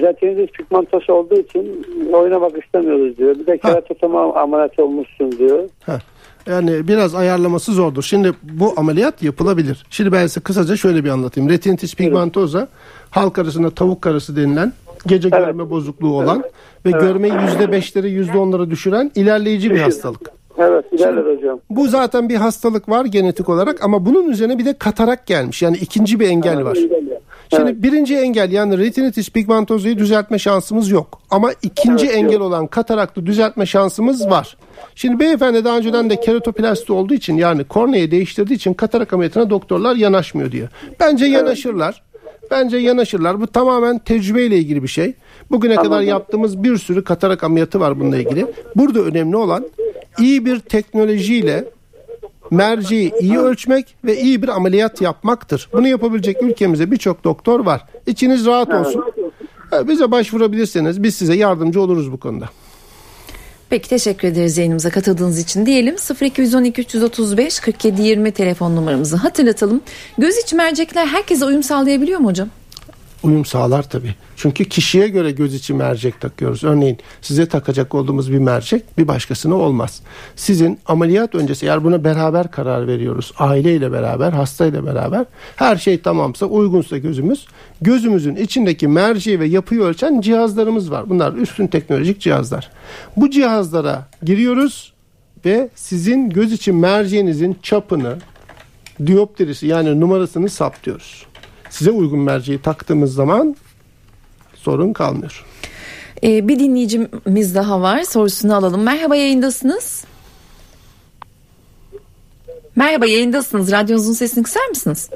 Retinitis 0.01 0.51
pigmentosu 0.51 1.13
olduğu 1.13 1.35
için 1.39 1.85
oynamak 2.13 2.63
istemiyoruz 2.65 3.17
diyor. 3.17 3.35
Bir 3.39 3.45
de 3.45 3.57
keratotomi 3.57 4.17
ameliyatı 4.17 4.83
olmuşsun 4.83 5.31
diyor. 5.31 5.59
Heh. 5.85 5.99
Yani 6.47 6.87
biraz 6.87 7.15
ayarlaması 7.15 7.71
zordur. 7.71 8.03
Şimdi 8.03 8.31
bu 8.43 8.73
ameliyat 8.77 9.23
yapılabilir. 9.23 9.85
Şimdi 9.89 10.11
ben 10.11 10.27
size 10.27 10.41
kısaca 10.41 10.75
şöyle 10.75 11.03
bir 11.03 11.09
anlatayım. 11.09 11.49
Retinitis 11.49 11.95
pigmentosa 11.95 12.67
halk 13.09 13.39
arasında 13.39 13.69
tavuk 13.69 14.01
karısı 14.01 14.35
denilen 14.35 14.73
gece 15.07 15.29
Evet. 15.33 15.45
görme 15.45 15.69
bozukluğu 15.69 16.17
olan 16.17 16.41
Evet. 16.43 16.53
ve 16.85 16.89
Evet. 16.89 17.01
görmeyi 17.01 17.33
yüzde 17.33 17.71
beşlere 17.71 18.07
yüzde 18.07 18.37
onlara 18.37 18.69
düşüren 18.69 19.11
ilerleyici 19.15 19.71
bir 19.71 19.79
hastalık. 19.79 20.31
Evet 20.57 20.85
ilerler 20.91 21.35
hocam. 21.35 21.59
Bu 21.69 21.87
zaten 21.87 22.29
bir 22.29 22.35
hastalık 22.35 22.89
var 22.89 23.05
genetik 23.05 23.49
olarak 23.49 23.83
ama 23.83 24.05
bunun 24.05 24.29
üzerine 24.29 24.57
bir 24.57 24.65
de 24.65 24.73
katarak 24.73 25.25
gelmiş. 25.27 25.61
Yani 25.61 25.77
ikinci 25.77 26.19
bir 26.19 26.27
engel 26.29 26.65
var. 26.65 26.77
Şimdi 27.55 27.69
Evet. 27.71 27.83
birinci 27.83 28.15
engel 28.17 28.51
yani 28.51 28.77
retinitis 28.77 29.29
pigmentozayı 29.29 29.97
düzeltme 29.97 30.39
şansımız 30.39 30.89
yok. 30.89 31.21
Ama 31.29 31.51
ikinci 31.61 32.05
Evet, 32.05 32.15
engel 32.15 32.33
yok. 32.33 32.41
olan 32.41 32.67
kataraktı 32.67 33.25
düzeltme 33.25 33.65
şansımız 33.65 34.29
var. 34.29 34.57
Şimdi 34.95 35.19
beyefendi 35.19 35.65
daha 35.65 35.77
önceden 35.77 36.09
de 36.09 36.19
keratoplasti 36.19 36.93
olduğu 36.93 37.13
için 37.13 37.37
yani 37.37 37.63
korneayı 37.63 38.11
değiştirdiği 38.11 38.57
için 38.57 38.73
katarak 38.73 39.13
ameliyatına 39.13 39.49
doktorlar 39.49 39.95
yanaşmıyor 39.95 40.51
diyor. 40.51 40.67
Bence 40.99 41.25
yanaşırlar. 41.25 42.03
Bence 42.51 42.77
yanaşırlar. 42.77 43.41
Bu 43.41 43.47
tamamen 43.47 43.99
tecrübeyle 43.99 44.57
ilgili 44.57 44.83
bir 44.83 44.87
şey. 44.87 45.13
Bugüne 45.51 45.75
kadar 45.75 46.01
yaptığımız 46.01 46.63
bir 46.63 46.77
sürü 46.77 47.03
katarak 47.03 47.43
ameliyatı 47.43 47.79
var 47.79 47.99
bununla 47.99 48.17
ilgili. 48.17 48.45
Burada 48.75 48.99
önemli 48.99 49.35
olan 49.37 49.65
iyi 50.19 50.45
bir 50.45 50.59
teknolojiyle 50.59 51.65
merceği 52.53 53.13
iyi 53.19 53.39
ölçmek 53.39 53.95
ve 54.05 54.19
iyi 54.19 54.41
bir 54.41 54.47
ameliyat 54.47 55.01
yapmaktır. 55.01 55.69
Bunu 55.73 55.87
yapabilecek 55.87 56.43
ülkemizde 56.43 56.91
birçok 56.91 57.23
doktor 57.23 57.65
var. 57.65 57.85
İçiniz 58.07 58.45
rahat 58.45 58.73
olsun. 58.73 59.03
Bize 59.87 60.11
başvurabilirseniz 60.11 61.03
biz 61.03 61.15
size 61.15 61.35
yardımcı 61.35 61.81
oluruz 61.81 62.11
bu 62.11 62.19
konuda. 62.19 62.49
Peki 63.69 63.89
teşekkür 63.89 64.27
ederiz 64.27 64.57
yayınımıza 64.57 64.89
katıldığınız 64.89 65.39
için 65.39 65.65
diyelim. 65.65 65.95
0212 66.21 66.81
335 66.81 67.59
47 67.59 68.01
20 68.01 68.31
telefon 68.31 68.75
numaramızı 68.75 69.17
hatırlatalım. 69.17 69.81
Göz 70.17 70.37
içi 70.37 70.55
mercekler 70.55 71.05
herkese 71.05 71.45
uyum 71.45 71.63
sağlayabiliyor 71.63 72.19
mu 72.19 72.29
hocam? 72.29 72.49
Uyum 73.23 73.45
sağlar 73.45 73.89
tabii. 73.89 74.15
Çünkü 74.35 74.65
kişiye 74.65 75.07
göre 75.07 75.31
göz 75.31 75.53
içi 75.53 75.73
mercek 75.73 76.21
takıyoruz. 76.21 76.63
Örneğin 76.63 76.97
size 77.21 77.45
takacak 77.45 77.95
olduğumuz 77.95 78.31
bir 78.31 78.37
mercek 78.37 78.97
bir 78.97 79.07
başkasına 79.07 79.55
olmaz. 79.55 80.01
Sizin 80.35 80.79
ameliyat 80.85 81.35
öncesi 81.35 81.65
eğer 81.65 81.83
buna 81.83 82.03
beraber 82.03 82.51
karar 82.51 82.87
veriyoruz. 82.87 83.33
Aileyle 83.37 83.91
beraber, 83.91 84.31
hastayla 84.31 84.85
beraber 84.85 85.25
her 85.55 85.77
şey 85.77 86.01
tamamsa, 86.01 86.45
uygunsa 86.45 86.97
gözümüz, 86.97 87.45
gözümüzün 87.81 88.35
içindeki 88.35 88.87
merceği 88.87 89.39
ve 89.39 89.45
yapıyı 89.45 89.81
ölçen 89.81 90.21
cihazlarımız 90.21 90.91
var. 90.91 91.09
Bunlar 91.09 91.33
üstün 91.33 91.67
teknolojik 91.67 92.21
cihazlar. 92.21 92.69
Bu 93.17 93.29
cihazlara 93.29 94.07
giriyoruz 94.23 94.93
ve 95.45 95.69
sizin 95.75 96.29
göz 96.29 96.51
içi 96.51 96.71
merceğinizin 96.71 97.57
çapını, 97.63 98.17
dioptrisi 99.05 99.67
yani 99.67 99.99
numarasını 99.99 100.49
saptıyoruz. 100.49 101.32
Size 101.73 101.91
uygun 101.91 102.19
merceği 102.19 102.61
taktığımız 102.61 103.13
zaman 103.13 103.55
sorun 104.55 104.93
kalmıyor. 104.93 105.45
Ee, 106.23 106.47
bir 106.47 106.59
dinleyicimiz 106.59 107.55
daha 107.55 107.81
var. 107.81 108.03
Sorusunu 108.03 108.55
alalım. 108.55 108.83
Merhaba 108.83 109.15
yayındasınız. 109.15 110.05
Merhaba 112.75 113.05
yayındasınız. 113.05 113.71
Radyonuzun 113.71 114.13
sesini 114.13 114.43
kısar 114.43 114.67
mısınız? 114.67 115.09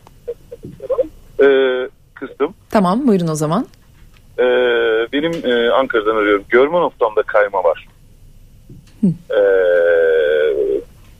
Ee, 1.43 1.89
kıstım. 2.13 2.53
Tamam 2.69 3.07
buyurun 3.07 3.27
o 3.27 3.35
zaman. 3.35 3.67
Ee, 4.39 4.43
benim 5.13 5.51
e, 5.51 5.69
Ankara'dan 5.69 6.15
arıyorum. 6.15 6.45
Görme 6.49 6.77
noktamda 6.77 7.23
kayma 7.23 7.63
var. 7.63 7.87
Ee, 9.03 9.37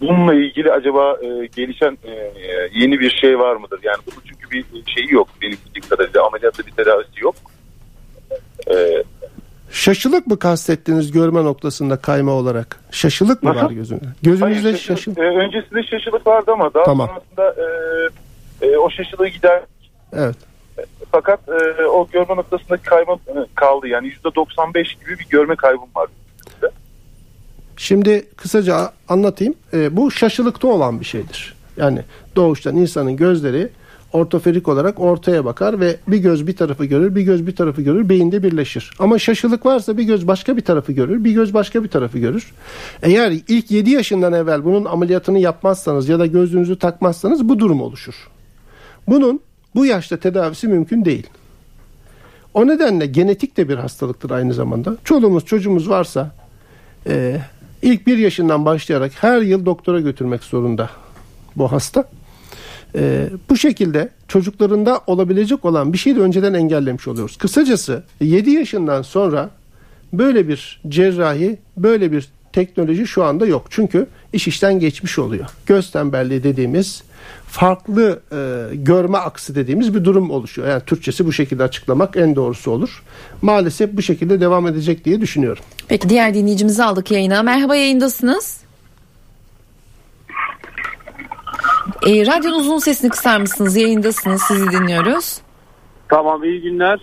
bununla 0.01 0.34
ilgili 0.34 0.72
acaba 0.72 1.17
e, 1.22 1.46
gelişen 1.56 1.98
e, 2.03 2.12
yeni 2.74 3.00
bir 3.00 3.10
şey 3.10 3.39
var 3.39 3.56
mıdır? 3.56 3.79
Yani 3.84 3.98
bunun 4.06 4.26
çünkü 4.51 4.65
bir 4.73 4.91
şeyi 4.91 5.13
yok 5.13 5.27
benim 5.41 5.57
bildiğim 5.65 5.89
kadarıyla. 5.89 6.27
Ameliyatta 6.27 6.65
bir 6.65 6.71
tedavisi 6.71 7.23
yok. 7.23 7.35
Ee, 8.71 9.03
Şaşılık 9.71 10.27
mı 10.27 10.39
kastettiniz 10.39 11.11
görme 11.11 11.43
noktasında 11.43 11.97
kayma 11.97 12.31
olarak? 12.31 12.79
Şaşılık 12.91 13.43
mı 13.43 13.49
Nasıl? 13.49 13.65
var 13.65 13.71
gözünde? 13.71 14.05
Gözünüzde 14.23 14.61
hayır, 14.61 14.77
şaşıl. 14.77 15.17
e, 15.17 15.21
öncesinde 15.21 15.83
şaşılık 15.83 16.27
vardı 16.27 16.51
ama 16.51 16.73
daha 16.73 16.83
Tamam. 16.83 17.07
sonrasında 17.07 17.55
e, 18.61 18.67
e, 18.67 18.77
o 18.77 18.89
şaşılığı 18.89 19.27
gider. 19.27 19.61
Evet. 20.13 20.35
Fakat 21.11 21.39
e, 21.49 21.85
o 21.85 22.07
görme 22.07 22.35
noktasındaki 22.35 22.83
kayma 22.83 23.13
e, 23.13 23.33
kaldı. 23.55 23.87
Yani 23.87 24.07
%95 24.07 24.99
gibi 24.99 25.19
bir 25.19 25.27
görme 25.29 25.55
kaybım 25.55 25.89
var. 25.95 26.07
Şimdi 27.77 28.25
kısaca 28.37 28.91
anlatayım. 29.09 29.53
Ee, 29.73 29.97
bu 29.97 30.11
şaşılıkta 30.11 30.67
olan 30.67 30.99
bir 30.99 31.05
şeydir. 31.05 31.55
Yani 31.77 31.99
doğuştan 32.35 32.75
insanın 32.75 33.15
gözleri 33.17 33.69
ortoferik 34.17 34.67
olarak 34.67 35.00
ortaya 35.00 35.45
bakar 35.45 35.79
ve 35.79 35.97
bir 36.07 36.17
göz 36.17 36.47
bir 36.47 36.55
tarafı 36.55 36.86
görür, 36.86 37.15
bir 37.15 37.21
göz 37.21 37.47
bir 37.47 37.55
tarafı 37.55 37.81
görür, 37.81 38.09
beyinde 38.09 38.43
birleşir. 38.43 38.91
Ama 39.00 39.19
şaşılık 39.19 39.65
varsa 39.65 39.97
bir 39.97 40.03
göz 40.03 40.27
başka 40.27 40.57
bir 40.57 40.62
tarafı 40.62 40.91
görür, 40.91 41.24
bir 41.24 41.31
göz 41.31 41.53
başka 41.53 41.83
bir 41.83 41.89
tarafı 41.89 42.19
görür. 42.19 42.53
Eğer 43.03 43.31
ilk 43.47 43.71
7 43.71 43.89
yaşından 43.89 44.33
evvel 44.33 44.65
bunun 44.65 44.86
ameliyatını 44.86 45.39
yapmazsanız 45.39 46.09
ya 46.09 46.19
da 46.19 46.25
gözlüğünüzü 46.25 46.79
takmazsanız 46.79 47.50
bu 47.50 47.59
durum 47.59 47.81
oluşur. 47.81 48.27
Bunun 49.07 49.39
bu 49.75 49.86
yaşta 49.86 50.17
tedavisi 50.17 50.67
mümkün 50.67 51.05
değil. 51.05 51.27
O 52.53 52.67
nedenle 52.67 53.05
genetik 53.05 53.57
de 53.57 53.69
bir 53.69 53.75
hastalıktır 53.75 54.29
aynı 54.29 54.53
zamanda. 54.53 54.97
Çoluğumuz 55.03 55.45
çocuğumuz 55.45 55.89
varsa 55.89 56.31
e, 57.07 57.41
ilk 57.81 58.07
bir 58.07 58.17
yaşından 58.17 58.65
başlayarak 58.65 59.12
her 59.15 59.41
yıl 59.41 59.65
doktora 59.65 60.00
götürmek 60.00 60.43
zorunda 60.43 60.89
bu 61.55 61.71
hasta. 61.71 62.03
E, 62.97 63.29
bu 63.49 63.57
şekilde 63.57 64.09
çocuklarında 64.27 65.01
olabilecek 65.07 65.65
olan 65.65 65.93
bir 65.93 65.97
şeyi 65.97 66.15
de 66.15 66.19
önceden 66.19 66.53
engellemiş 66.53 67.07
oluyoruz. 67.07 67.37
Kısacası 67.37 68.03
7 68.21 68.51
yaşından 68.51 69.01
sonra 69.01 69.49
böyle 70.13 70.47
bir 70.47 70.81
cerrahi, 70.89 71.57
böyle 71.77 72.11
bir 72.11 72.27
teknoloji 72.53 73.07
şu 73.07 73.23
anda 73.23 73.45
yok. 73.45 73.65
Çünkü 73.69 74.07
iş 74.33 74.47
işten 74.47 74.79
geçmiş 74.79 75.19
oluyor. 75.19 75.45
Göz 75.65 75.91
tembelliği 75.91 76.43
dediğimiz 76.43 77.03
farklı 77.47 78.19
e, 78.31 78.75
görme 78.75 79.17
aksı 79.17 79.55
dediğimiz 79.55 79.95
bir 79.95 80.05
durum 80.05 80.31
oluşuyor. 80.31 80.67
Yani 80.67 80.81
Türkçesi 80.85 81.25
bu 81.25 81.33
şekilde 81.33 81.63
açıklamak 81.63 82.17
en 82.17 82.35
doğrusu 82.35 82.71
olur. 82.71 83.03
Maalesef 83.41 83.93
bu 83.93 84.01
şekilde 84.01 84.41
devam 84.41 84.67
edecek 84.67 85.05
diye 85.05 85.21
düşünüyorum. 85.21 85.63
Peki 85.87 86.09
diğer 86.09 86.33
dinleyicimizi 86.33 86.83
aldık 86.83 87.11
yayına. 87.11 87.43
Merhaba 87.43 87.75
yayındasınız. 87.75 88.66
E, 92.07 92.25
radyonuzun 92.25 92.77
sesini 92.77 93.09
kısar 93.09 93.39
mısınız? 93.39 93.77
Yayındasınız. 93.77 94.41
Sizi 94.41 94.71
dinliyoruz. 94.71 95.41
Tamam 96.09 96.43
iyi 96.43 96.61
günler. 96.61 96.99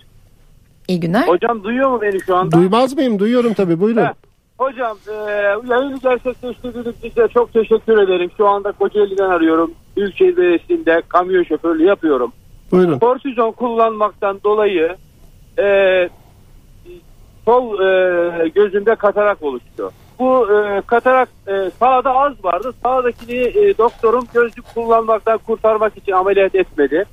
İyi 0.88 1.00
günler. 1.00 1.28
Hocam 1.28 1.64
duyuyor 1.64 1.90
mu 1.90 2.02
beni 2.02 2.20
şu 2.20 2.36
anda? 2.36 2.56
Duymaz 2.56 2.96
mıyım? 2.96 3.18
Duyuyorum 3.18 3.54
tabii. 3.54 3.80
Buyurun. 3.80 4.02
Heh. 4.04 4.12
Hocam 4.58 4.96
e, 5.08 5.12
yayını 5.68 5.98
gerçekleştirdiğiniz 6.02 6.94
size 7.02 7.28
çok 7.28 7.52
teşekkür 7.52 7.98
ederim. 7.98 8.30
Şu 8.36 8.48
anda 8.48 8.72
Kocaeli'den 8.72 9.30
arıyorum. 9.30 9.70
Büyükşehir 9.96 10.36
Belediyesi'nde 10.36 11.02
kamyon 11.08 11.42
şoförlüğü 11.44 11.84
yapıyorum. 11.84 12.32
Buyurun. 12.72 12.98
Kortizon 12.98 13.52
kullanmaktan 13.52 14.40
dolayı 14.44 14.96
e, 15.58 15.64
sol 17.44 17.80
e, 17.80 18.48
gözümde 18.48 18.94
katarak 18.94 19.42
oluştu. 19.42 19.92
Bu 20.18 20.46
e, 20.52 20.80
katarak 20.86 21.28
e, 21.46 21.70
sağda 21.78 22.14
az 22.14 22.44
vardı. 22.44 22.72
Sağdakini 22.82 23.36
e, 23.36 23.78
doktorum 23.78 24.24
gözlük 24.34 24.74
kullanmaktan 24.74 25.38
kurtarmak 25.38 25.96
için 25.96 26.12
ameliyat 26.12 26.54
etmedi. 26.54 27.04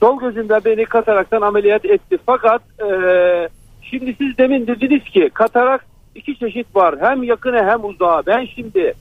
Sol 0.00 0.20
gözümde 0.20 0.60
beni 0.64 0.84
kataraktan 0.84 1.42
ameliyat 1.42 1.84
etti. 1.84 2.18
Fakat 2.26 2.62
e, 2.80 2.88
şimdi 3.82 4.16
siz 4.18 4.38
demin 4.38 4.66
dediniz 4.66 5.04
ki 5.04 5.30
katarak 5.34 5.86
iki 6.14 6.38
çeşit 6.38 6.76
var. 6.76 6.94
Hem 7.00 7.22
yakını 7.22 7.56
hem 7.56 7.84
uzağı. 7.84 8.26
Ben 8.26 8.46
şimdi 8.54 8.94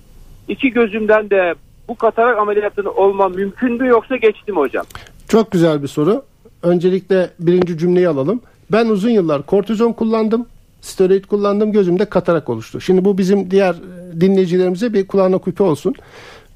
iki 0.48 0.70
gözümden 0.72 1.30
de 1.30 1.56
bu 1.88 1.96
katarak 1.96 2.38
ameliyatını 2.38 2.92
olma 2.92 3.30
mümkün 3.30 3.74
mü 3.74 3.88
yoksa 3.88 4.16
geçti 4.16 4.52
mi 4.52 4.58
hocam? 4.58 4.86
Çok 5.28 5.52
güzel 5.52 5.84
bir 5.84 5.88
soru. 5.88 6.24
Öncelikle 6.64 7.30
birinci 7.40 7.78
cümleyi 7.78 8.10
alalım. 8.10 8.42
Ben 8.72 8.86
uzun 8.86 9.10
yıllar 9.10 9.44
kortizon 9.44 9.94
kullandım. 9.94 10.46
Steroid 10.82 11.26
kullandım. 11.26 11.72
Gözümde 11.72 12.06
katarak 12.06 12.50
oluştu. 12.50 12.82
Şimdi 12.82 13.06
bu 13.06 13.18
bizim 13.18 13.52
diğer 13.52 13.74
e, 13.74 14.22
dinleyicilerimize 14.22 14.94
bir 14.94 15.08
kulağına 15.08 15.40
küpe 15.40 15.64
olsun. 15.64 15.96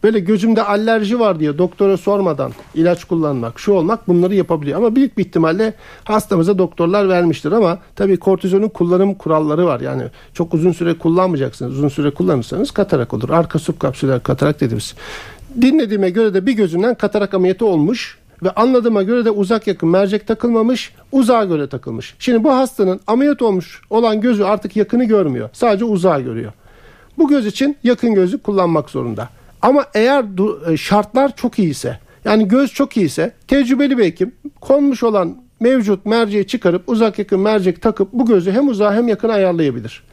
Böyle 0.04 0.20
gözümde 0.20 0.64
alerji 0.64 1.20
var 1.20 1.40
diye 1.40 1.58
doktora 1.58 1.98
sormadan 1.98 2.52
ilaç 2.76 3.04
kullanmak, 3.04 3.60
şu 3.60 3.72
olmak 3.72 4.08
bunları 4.08 4.36
yapabiliyor. 4.36 4.78
Ama 4.78 4.96
büyük 4.96 5.18
bir 5.18 5.26
ihtimalle 5.26 5.74
hastamıza 6.04 6.58
doktorlar 6.58 7.10
vermiştir 7.10 7.52
ama 7.52 7.80
tabii 7.96 8.18
kortizonun 8.18 8.70
kullanım 8.70 9.14
kuralları 9.14 9.66
var. 9.66 9.80
Yani 9.80 10.04
çok 10.34 10.54
uzun 10.54 10.72
süre 10.72 10.98
kullanmayacaksınız. 10.98 11.74
Uzun 11.74 11.90
süre 11.90 12.12
kullanırsanız 12.12 12.72
katarak 12.72 13.14
olur. 13.14 13.30
Arka 13.30 13.60
subkapsüler 13.60 14.24
katarak 14.24 14.62
dediğimiz. 14.62 14.96
Dinlediğime 15.62 16.10
göre 16.10 16.34
de 16.34 16.46
bir 16.46 16.54
gözünden 16.54 16.96
katarak 16.96 17.34
ameliyatı 17.34 17.66
olmuş 17.66 18.18
ve 18.44 18.52
anladığıma 18.52 19.04
göre 19.04 19.26
de 19.26 19.32
uzak 19.32 19.68
yakın 19.68 19.90
mercek 19.90 20.28
takılmamış, 20.28 20.94
uzağa 21.12 21.44
göre 21.44 21.70
takılmış. 21.70 22.16
Şimdi 22.20 22.44
bu 22.44 22.52
hastanın 22.56 23.00
ameliyat 23.08 23.42
olmuş 23.42 23.82
olan 23.90 24.22
gözü 24.22 24.44
artık 24.44 24.76
yakını 24.76 25.04
görmüyor. 25.04 25.50
Sadece 25.54 25.86
uzağı 25.86 26.22
görüyor. 26.22 26.52
Bu 27.18 27.28
göz 27.28 27.46
için 27.46 27.78
yakın 27.84 28.14
gözlük 28.14 28.44
kullanmak 28.44 28.90
zorunda. 28.90 29.30
Ama 29.62 29.86
eğer 29.94 30.26
e, 30.72 30.78
şartlar 30.78 31.36
çok 31.36 31.60
iyiyse, 31.60 32.00
yani 32.26 32.48
göz 32.48 32.74
çok 32.74 32.98
iyiyse 32.98 33.32
tecrübeli 33.48 33.98
bir 33.98 34.04
hekim 34.04 34.32
konmuş 34.62 35.04
olan 35.04 35.38
mevcut 35.60 36.06
merceği 36.06 36.48
çıkarıp 36.48 36.90
uzak 36.90 37.20
yakın 37.20 37.40
mercek 37.40 37.82
takıp 37.82 38.14
bu 38.14 38.26
gözü 38.26 38.52
hem 38.52 38.68
uzağa 38.68 38.94
hem 38.94 39.08
yakın 39.08 39.30
ayarlayabilir. 39.30 40.04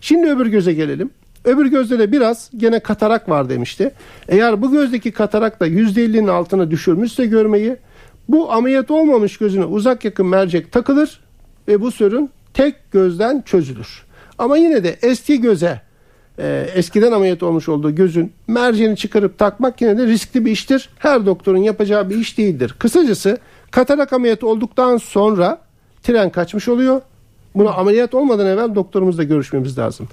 Şimdi 0.00 0.30
öbür 0.30 0.46
göze 0.46 0.72
gelelim. 0.72 1.10
Öbür 1.48 1.66
gözde 1.66 1.98
de 1.98 2.12
biraz 2.12 2.50
gene 2.56 2.80
katarak 2.80 3.28
var 3.28 3.48
demişti. 3.48 3.92
Eğer 4.28 4.62
bu 4.62 4.72
gözdeki 4.72 5.12
katarak 5.12 5.60
da 5.60 5.68
%50'nin 5.68 6.28
altına 6.28 6.70
düşürmüşse 6.70 7.26
görmeyi 7.26 7.76
bu 8.28 8.52
ameliyat 8.52 8.90
olmamış 8.90 9.38
gözüne 9.38 9.64
uzak 9.64 10.04
yakın 10.04 10.26
mercek 10.26 10.72
takılır 10.72 11.20
ve 11.68 11.80
bu 11.80 11.90
sorun 11.90 12.30
tek 12.54 12.92
gözden 12.92 13.42
çözülür. 13.42 14.04
Ama 14.38 14.56
yine 14.56 14.84
de 14.84 14.98
eski 15.02 15.40
göze 15.40 15.80
e, 16.38 16.66
eskiden 16.74 17.12
ameliyat 17.12 17.42
olmuş 17.42 17.68
olduğu 17.68 17.94
gözün 17.94 18.32
merceğini 18.48 18.96
çıkarıp 18.96 19.38
takmak 19.38 19.80
yine 19.80 19.98
de 19.98 20.06
riskli 20.06 20.44
bir 20.44 20.50
iştir. 20.50 20.88
Her 20.98 21.26
doktorun 21.26 21.58
yapacağı 21.58 22.10
bir 22.10 22.16
iş 22.16 22.38
değildir. 22.38 22.74
Kısacası 22.78 23.38
katarak 23.70 24.12
ameliyatı 24.12 24.46
olduktan 24.46 24.96
sonra 24.96 25.58
tren 26.02 26.30
kaçmış 26.30 26.68
oluyor. 26.68 27.00
Bunu 27.54 27.78
ameliyat 27.78 28.14
olmadan 28.14 28.46
evvel 28.46 28.74
doktorumuzla 28.74 29.22
görüşmemiz 29.22 29.78
lazım. 29.78 30.08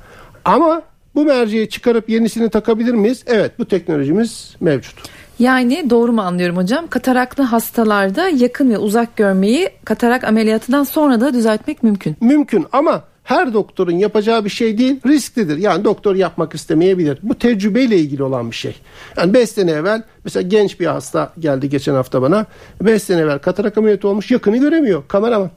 Ama 0.45 0.82
bu 1.15 1.25
merceği 1.25 1.69
çıkarıp 1.69 2.10
yenisini 2.10 2.49
takabilir 2.49 2.93
miyiz? 2.93 3.23
Evet 3.28 3.60
bu 3.60 3.65
teknolojimiz 3.65 4.56
mevcut. 4.60 4.95
Yani 5.39 5.89
doğru 5.89 6.13
mu 6.13 6.21
anlıyorum 6.21 6.58
hocam? 6.58 6.88
Kataraklı 6.88 7.43
hastalarda 7.43 8.30
yakın 8.30 8.69
ve 8.69 8.78
uzak 8.78 9.15
görmeyi 9.15 9.69
katarak 9.86 10.23
ameliyatından 10.23 10.84
sonra 10.84 11.21
da 11.21 11.34
düzeltmek 11.34 11.84
mümkün. 11.84 12.15
Mümkün 12.21 12.65
ama 12.71 13.04
her 13.25 13.54
doktorun 13.54 13.91
yapacağı 13.91 14.45
bir 14.45 14.49
şey 14.49 14.78
değil 14.78 14.99
risklidir. 15.08 15.58
Yani 15.58 15.84
doktor 15.84 16.15
yapmak 16.15 16.56
istemeyebilir. 16.56 17.19
Bu 17.23 17.36
tecrübeyle 17.36 17.97
ilgili 17.97 18.23
olan 18.23 18.51
bir 18.51 18.56
şey. 18.56 18.75
Yani 19.17 19.34
5 19.34 19.49
sene 19.49 19.71
evvel 19.71 20.04
mesela 20.23 20.47
genç 20.47 20.80
bir 20.80 20.86
hasta 20.86 21.34
geldi 21.39 21.69
geçen 21.69 21.93
hafta 21.93 22.21
bana. 22.21 22.45
5 22.82 23.04
sene 23.04 23.21
evvel 23.21 23.39
katarak 23.39 23.78
ameliyatı 23.78 24.08
olmuş 24.08 24.32
yakını 24.32 24.58
göremiyor 24.58 25.04
kameraman. 25.08 25.51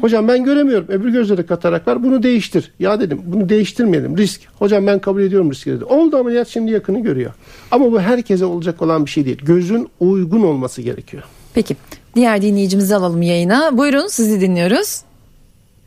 Hocam 0.00 0.28
ben 0.28 0.44
göremiyorum. 0.44 0.86
Öbür 0.88 1.12
gözde 1.12 1.36
de 1.36 1.46
katarak 1.46 1.88
var. 1.88 2.02
Bunu 2.02 2.22
değiştir. 2.22 2.72
Ya 2.78 3.00
dedim 3.00 3.22
bunu 3.24 3.48
değiştirmeyelim. 3.48 4.16
Risk. 4.16 4.40
Hocam 4.58 4.86
ben 4.86 4.98
kabul 4.98 5.22
ediyorum 5.22 5.50
riski 5.50 5.70
dedi. 5.70 5.84
Oldu 5.84 6.16
ameliyat 6.16 6.48
şimdi 6.48 6.72
yakını 6.72 7.00
görüyor. 7.02 7.30
Ama 7.70 7.92
bu 7.92 8.00
herkese 8.00 8.44
olacak 8.44 8.82
olan 8.82 9.04
bir 9.04 9.10
şey 9.10 9.24
değil. 9.24 9.38
Gözün 9.44 9.88
uygun 10.00 10.42
olması 10.42 10.82
gerekiyor. 10.82 11.22
Peki 11.54 11.76
diğer 12.14 12.42
dinleyicimizi 12.42 12.96
alalım 12.96 13.22
yayına. 13.22 13.78
Buyurun 13.78 14.06
sizi 14.06 14.40
dinliyoruz. 14.40 15.02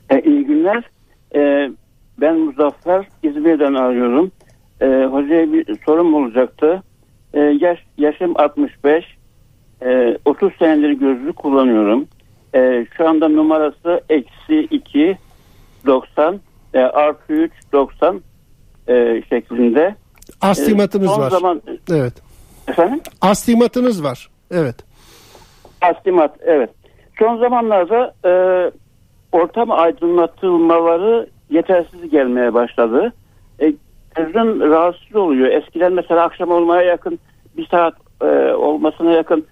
E, 0.10 0.22
iyi 0.22 0.46
günler. 0.46 0.84
E, 1.36 1.72
ben 2.22 2.40
Muzaffer 2.40 3.08
İzmir'den 3.24 3.74
arıyorum. 3.74 4.32
E, 4.82 4.86
hocaya 5.12 5.54
bir 5.54 5.78
sorum 5.86 6.14
olacaktı. 6.14 6.84
E, 7.34 7.40
yaş, 7.40 7.80
yaşım 7.98 8.34
65. 8.36 9.06
E, 9.86 10.18
30 10.26 10.54
senedir 10.60 10.92
gözlük 10.92 11.36
kullanıyorum. 11.36 12.08
E, 12.56 12.86
şu 12.98 13.10
anda 13.10 13.28
numarası 13.28 14.02
eksi 14.10 14.60
2 14.60 15.18
90 15.86 16.40
e, 16.74 16.80
artı 16.80 17.34
3 17.34 17.52
90 17.74 18.22
e, 18.88 19.24
şeklinde. 19.30 19.96
Astigmatınız 20.42 21.12
E, 21.12 21.14
son 21.14 21.22
var. 21.22 21.30
Zaman, 21.32 21.62
Evet. 21.92 22.14
efendim? 22.68 23.02
Astigmatınız 23.22 24.04
var. 24.04 24.30
Evet. 24.52 24.76
Astigmat 25.82 26.36
evet. 26.46 26.70
Son 27.20 27.38
zamanlarda 27.38 28.14
e, 28.26 28.32
ortam 29.32 29.72
aydınlatılmaları 29.72 31.28
yetersiz 31.50 32.10
gelmeye 32.10 32.54
başladı. 32.54 33.14
E, 33.62 33.74
gözün 34.16 34.60
rahatsız 34.60 35.16
oluyor. 35.16 35.48
Eskiden 35.48 35.94
mesela 35.94 36.24
akşam 36.24 36.52
olmaya 36.52 36.82
yakın 36.82 37.20
bir 37.58 37.68
saat 37.68 37.94
e, 38.22 38.26
olmasına 38.54 39.12
yakın 39.12 39.46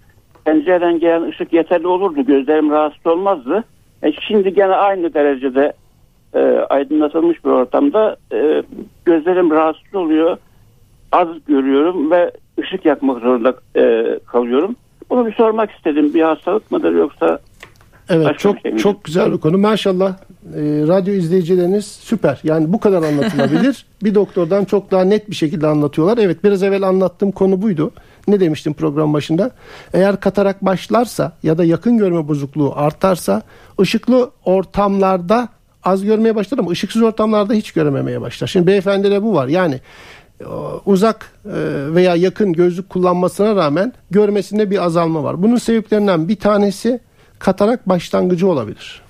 pencereden 0.45 0.99
gelen 0.99 1.23
ışık 1.23 1.53
yeterli 1.53 1.87
olurdu. 1.87 2.25
Gözlerim 2.25 2.71
rahatsız 2.71 3.07
olmazdı. 3.07 3.63
E, 4.03 4.11
şimdi 4.27 4.53
gene 4.53 4.73
aynı 4.73 5.13
derecede 5.13 5.73
e, 6.33 6.39
aydınlatılmış 6.69 7.45
bir 7.45 7.49
ortamda 7.49 8.15
e, 8.33 8.63
gözlerim 9.05 9.51
rahatsız 9.51 9.95
oluyor. 9.95 10.37
Az 11.11 11.27
görüyorum 11.47 12.11
ve 12.11 12.31
ışık 12.59 12.85
yakmak 12.85 13.21
zorunda 13.21 13.55
e, 13.75 14.19
kalıyorum. 14.25 14.75
Bunu 15.09 15.27
bir 15.27 15.33
sormak 15.33 15.71
istedim. 15.71 16.13
Bir 16.13 16.21
hastalık 16.21 16.71
mıdır 16.71 16.95
yoksa 16.95 17.39
Evet 18.09 18.25
Başka 18.25 18.37
çok 18.37 18.59
şey 18.59 18.77
çok 18.77 19.03
güzel 19.03 19.33
bir 19.33 19.37
konu. 19.37 19.57
Maşallah 19.57 20.17
e, 20.55 20.61
radyo 20.87 21.13
izleyicileriniz 21.13 21.85
süper. 21.85 22.39
Yani 22.43 22.73
bu 22.73 22.79
kadar 22.79 23.03
anlatılabilir. 23.03 23.85
bir 24.03 24.15
doktordan 24.15 24.65
çok 24.65 24.91
daha 24.91 25.03
net 25.03 25.29
bir 25.29 25.35
şekilde 25.35 25.67
anlatıyorlar. 25.67 26.17
Evet 26.17 26.43
biraz 26.43 26.63
evvel 26.63 26.83
anlattığım 26.83 27.31
konu 27.31 27.61
buydu. 27.61 27.91
Ne 28.27 28.39
demiştim 28.39 28.73
program 28.73 29.13
başında? 29.13 29.51
Eğer 29.93 30.19
katarak 30.19 30.65
başlarsa 30.65 31.31
ya 31.43 31.57
da 31.57 31.63
yakın 31.63 31.97
görme 31.97 32.27
bozukluğu 32.27 32.73
artarsa 32.75 33.41
ışıklı 33.79 34.31
ortamlarda 34.45 35.49
az 35.83 36.03
görmeye 36.03 36.35
başlar 36.35 36.57
ama 36.57 36.71
ışıksız 36.71 37.01
ortamlarda 37.01 37.53
hiç 37.53 37.71
görememeye 37.71 38.21
başlar. 38.21 38.47
Şimdi 38.47 38.67
beyefendide 38.67 39.23
bu 39.23 39.33
var. 39.33 39.47
Yani 39.47 39.79
e, 40.39 40.45
uzak 40.85 41.31
e, 41.45 41.49
veya 41.95 42.15
yakın 42.15 42.53
gözlük 42.53 42.89
kullanmasına 42.89 43.55
rağmen 43.55 43.93
görmesinde 44.11 44.71
bir 44.71 44.85
azalma 44.85 45.23
var. 45.23 45.43
Bunun 45.43 45.57
sebeplerinden 45.57 46.27
bir 46.27 46.35
tanesi 46.35 46.99
katarak 47.39 47.89
başlangıcı 47.89 48.47
olabilir. 48.47 49.01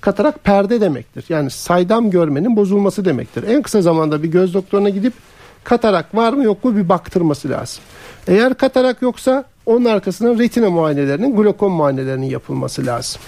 Katarak 0.00 0.44
perde 0.44 0.80
demektir. 0.80 1.24
Yani 1.28 1.50
saydam 1.50 2.10
görmenin 2.10 2.56
bozulması 2.56 3.04
demektir. 3.04 3.44
En 3.48 3.62
kısa 3.62 3.82
zamanda 3.82 4.22
bir 4.22 4.28
göz 4.28 4.54
doktoruna 4.54 4.88
gidip 4.88 5.12
katarak 5.64 6.14
var 6.14 6.32
mı 6.32 6.44
yok 6.44 6.64
mu 6.64 6.76
bir 6.76 6.88
baktırması 6.88 7.48
lazım. 7.50 7.82
Eğer 8.28 8.54
katarak 8.54 9.02
yoksa 9.02 9.44
onun 9.66 9.84
arkasına 9.84 10.38
retina 10.38 10.70
muayenelerinin, 10.70 11.36
glokom 11.36 11.72
muayenelerinin 11.72 12.26
yapılması 12.26 12.86
lazım. 12.86 13.20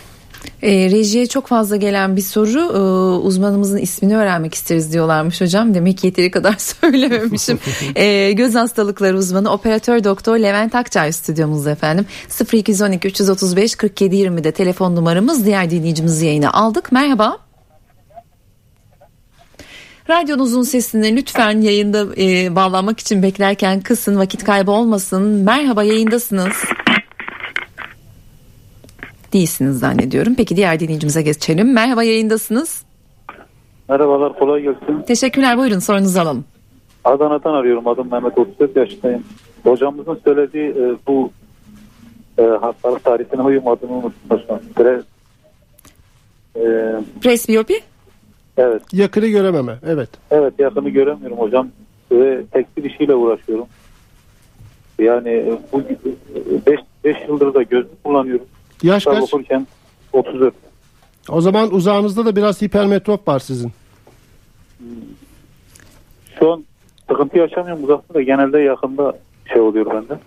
E, 0.63 0.91
rejiye 0.91 1.27
çok 1.27 1.47
fazla 1.47 1.77
gelen 1.77 2.17
bir 2.17 2.21
soru 2.21 2.61
e, 2.61 2.79
uzmanımızın 3.27 3.77
ismini 3.79 4.17
öğrenmek 4.17 4.55
isteriz 4.55 4.93
diyorlarmış 4.93 5.41
hocam. 5.41 5.75
Demek 5.75 5.99
ki 5.99 6.07
yeteri 6.07 6.31
kadar 6.31 6.55
söylememişim. 6.59 7.59
e, 7.95 8.33
göz 8.33 8.55
hastalıkları 8.55 9.19
uzmanı 9.19 9.51
operatör 9.53 10.05
doktor 10.05 10.39
Levent 10.39 10.75
Akçay 10.75 11.13
stüdyomuzda 11.13 11.71
efendim. 11.71 12.07
0212 12.53 13.09
335 13.09 13.75
47 13.75 14.17
20'de 14.17 14.53
telefon 14.53 14.97
numaramız 14.97 15.47
diğer 15.47 15.71
dinleyicimizi 15.71 16.27
yayına 16.27 16.53
aldık. 16.53 16.93
Merhaba. 16.93 17.39
Radyonuzun 20.11 20.63
sesini 20.63 21.17
lütfen 21.17 21.61
yayında 21.61 22.07
e, 22.17 22.57
bağlanmak 22.57 23.01
için 23.01 23.23
beklerken 23.23 23.81
kısın 23.81 24.19
vakit 24.19 24.45
kaybı 24.45 24.71
olmasın. 24.71 25.23
Merhaba 25.23 25.83
yayındasınız 25.83 26.65
değilsiniz 29.33 29.79
zannediyorum. 29.79 30.35
Peki 30.35 30.57
diğer 30.57 30.81
dinleyicimize 30.81 31.23
geçelim. 31.23 31.73
Merhaba 31.73 32.03
yayındasınız. 32.03 32.85
Merhabalar 33.89 34.39
kolay 34.39 34.63
gelsin. 34.63 35.03
Teşekkürler 35.07 35.59
buyurun 35.59 35.79
sorunuzu 35.79 36.21
alalım. 36.21 36.45
Adana'dan 37.05 37.55
arıyorum 37.55 37.89
adım 37.89 38.11
Mehmet 38.13 38.39
34 38.39 38.77
yaşındayım. 38.77 39.25
Hocamızın 39.63 40.21
söylediği 40.25 40.71
e, 40.71 40.97
bu 41.07 41.31
e, 42.39 42.43
hastalık 42.43 43.05
tarihine 43.05 43.43
uyumadığını 43.43 44.13
hocam. 44.29 44.61
Pre, 44.75 45.03
e, 46.57 46.63
Presbiyopi? 47.23 47.92
Evet. 48.57 48.83
Yakını 48.93 49.27
görememe. 49.27 49.79
Evet. 49.87 50.09
Evet 50.31 50.55
yakını 50.59 50.89
göremiyorum 50.89 51.39
hocam. 51.39 51.69
Ve 52.13 52.45
tekstil 52.53 52.85
işiyle 52.85 53.15
uğraşıyorum. 53.15 53.67
Yani 54.99 55.59
bu 55.73 55.83
5 57.05 57.17
yıldır 57.29 57.55
da 57.55 57.63
gözlük 57.63 58.05
kullanıyorum. 58.05 58.47
Yaş 58.83 59.05
Kitap 59.05 59.21
kaç? 59.21 59.35
okurken 59.35 59.67
34. 60.13 60.55
O 61.29 61.41
zaman 61.41 61.75
uzağınızda 61.75 62.27
da 62.27 62.37
biraz 62.37 62.63
hipermetrop 62.63 63.29
var 63.29 63.39
sizin. 63.39 63.73
Şu 66.39 66.53
an 66.53 66.65
sıkıntı 67.11 67.39
yaşamıyorum 67.39 67.85
uzakta 67.85 68.15
da 68.15 68.23
genelde 68.23 68.59
yakında 68.59 69.19
şey 69.53 69.61
oluyor 69.61 69.87
bende. 69.87 70.19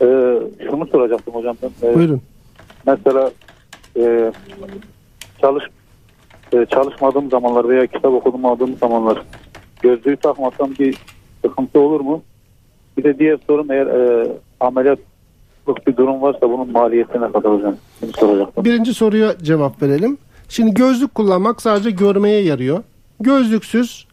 Ee, 0.00 0.40
şunu 0.70 0.86
soracaktım 0.86 1.34
hocam 1.34 1.56
ben. 1.62 1.88
Ee, 1.88 1.94
Buyurun. 1.94 2.22
Mesela 2.86 3.30
e, 3.96 4.32
çalış 5.40 5.64
e, 6.54 6.66
çalışmadığım 6.66 7.30
zamanlar 7.30 7.68
veya 7.68 7.86
kitap 7.86 8.12
okumadığım 8.12 8.76
zamanlar 8.76 9.22
gözlüğü 9.82 10.16
takmasam 10.16 10.70
bir 10.78 10.96
sıkıntı 11.44 11.80
olur 11.80 12.00
mu? 12.00 12.22
Bir 12.96 13.04
de 13.04 13.18
diğer 13.18 13.38
sorum 13.46 13.70
eğer 13.70 13.86
e, 13.86 14.32
ameliyatlık 14.60 15.86
bir 15.86 15.96
durum 15.96 16.22
varsa 16.22 16.40
bunun 16.42 16.72
maliyeti 16.72 17.20
ne 17.20 17.32
kadar 17.32 17.52
hocam? 17.52 17.76
Soracaktım. 18.18 18.64
Birinci 18.64 18.94
soruya 18.94 19.38
cevap 19.38 19.82
verelim. 19.82 20.18
Şimdi 20.48 20.74
gözlük 20.74 21.14
kullanmak 21.14 21.62
sadece 21.62 21.90
görmeye 21.90 22.42
yarıyor. 22.42 22.82
Gözlüksüz 23.20 24.06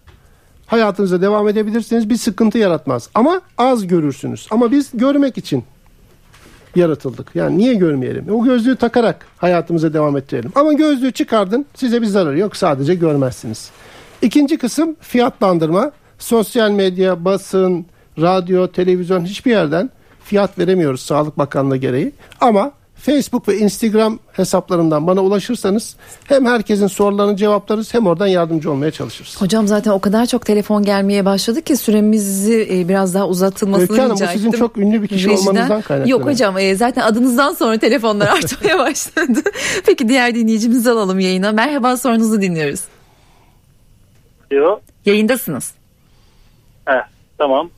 hayatınıza 0.68 1.22
devam 1.22 1.48
edebilirsiniz. 1.48 2.10
Bir 2.10 2.16
sıkıntı 2.16 2.58
yaratmaz. 2.58 3.10
Ama 3.16 3.42
az 3.58 3.88
görürsünüz. 3.88 4.48
Ama 4.52 4.72
biz 4.72 4.92
görmek 4.94 5.38
için 5.38 5.64
yaratıldık. 6.76 7.28
Yani 7.36 7.58
niye 7.58 7.74
görmeyelim? 7.74 8.26
O 8.32 8.44
gözlüğü 8.44 8.76
takarak 8.76 9.26
hayatımıza 9.38 9.94
devam 9.94 10.18
ettirelim. 10.18 10.52
Ama 10.56 10.74
gözlüğü 10.74 11.12
çıkardın 11.12 11.66
size 11.76 12.02
bir 12.02 12.08
zararı 12.08 12.40
yok. 12.40 12.56
Sadece 12.56 12.96
görmezsiniz. 12.96 13.72
İkinci 14.22 14.58
kısım 14.58 14.96
fiyatlandırma. 15.02 15.92
Sosyal 16.20 16.72
medya, 16.72 17.26
basın, 17.26 17.86
radyo, 18.22 18.68
televizyon 18.68 19.26
hiçbir 19.26 19.52
yerden 19.52 19.90
fiyat 20.24 20.60
veremiyoruz 20.60 21.02
Sağlık 21.02 21.38
Bakanlığı 21.38 21.78
gereği. 21.78 22.12
Ama 22.42 22.72
Facebook 23.02 23.48
ve 23.48 23.58
Instagram 23.58 24.20
hesaplarından 24.32 25.08
bana 25.08 25.22
ulaşırsanız 25.22 25.96
hem 26.26 26.46
herkesin 26.46 26.88
sorularını 26.88 27.36
cevaplarız 27.36 27.94
hem 27.94 28.08
oradan 28.08 28.28
yardımcı 28.28 28.72
olmaya 28.72 28.92
çalışırız. 28.92 29.42
Hocam 29.42 29.68
zaten 29.68 29.92
o 29.92 30.00
kadar 30.00 30.26
çok 30.26 30.46
telefon 30.46 30.84
gelmeye 30.84 31.26
başladı 31.26 31.62
ki 31.62 31.78
süremizi 31.78 32.68
e, 32.72 32.88
biraz 32.90 33.14
daha 33.14 33.28
uzatılmasını 33.28 33.92
Öykü 33.92 34.02
Hanım, 34.02 34.16
rica 34.16 34.28
bu 34.28 34.32
sizin 34.32 34.48
ettim. 34.48 34.60
çok 34.60 34.78
ünlü 34.78 35.02
bir 35.02 35.08
kişi 35.08 35.28
Rejiden. 35.30 35.42
olmanızdan 35.42 35.82
kaynaklanıyor. 35.82 36.20
Yok 36.20 36.26
hocam 36.30 36.58
e, 36.58 36.76
zaten 36.76 37.02
adınızdan 37.02 37.54
sonra 37.54 37.78
telefonlar 37.78 38.28
artmaya 38.28 38.80
başladı. 38.80 39.40
Peki 39.86 40.10
diğer 40.10 40.36
dinleyicimizi 40.36 40.92
alalım 40.92 41.20
yayına. 41.20 41.52
Merhaba 41.52 41.98
sorunuzu 41.98 42.42
dinliyoruz. 42.42 42.82
Diyor. 44.52 44.78
Yayındasınız. 45.06 45.72
Heh, 46.86 47.08
tamam. 47.38 47.70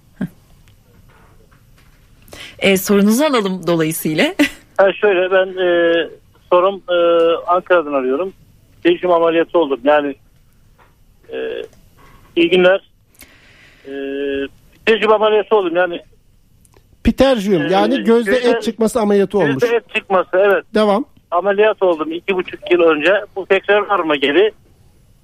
E, 2.59 2.77
sorunuzu 2.77 3.23
alalım 3.23 3.67
dolayısıyla. 3.67 4.35
Ha 4.81 4.93
şöyle 4.93 5.31
ben 5.31 5.47
e, 5.65 5.93
sorum 6.49 6.81
e, 6.89 6.95
Ankara'dan 7.47 7.93
arıyorum. 7.93 8.33
Değişim 8.83 9.11
ameliyatı 9.11 9.59
oldum. 9.59 9.79
Yani 9.83 10.15
e, 11.33 11.37
iyi 12.35 12.49
günler. 12.49 12.89
E, 13.85 13.91
tecrübe 14.85 15.13
ameliyatı 15.13 15.55
oldum. 15.55 15.75
Yani 15.75 16.01
Piterjiyum 17.03 17.61
Ee, 17.61 17.71
yani 17.71 18.03
gözde 18.03 18.31
gözde- 18.31 18.49
et 18.49 18.63
çıkması 18.63 18.99
ameliyatı 19.01 19.37
olmuş. 19.37 19.63
yüzde 19.63 19.75
et 19.75 19.95
çıkması 19.95 20.29
evet. 20.33 20.63
Devam. 20.73 21.05
Ameliyat 21.31 21.83
oldum 21.83 22.11
iki 22.11 22.35
buçuk 22.35 22.71
yıl 22.71 22.81
önce. 22.81 23.13
Bu 23.35 23.45
tekrar 23.45 23.79
var 23.89 23.99
mı 23.99 24.15
geri? 24.15 24.51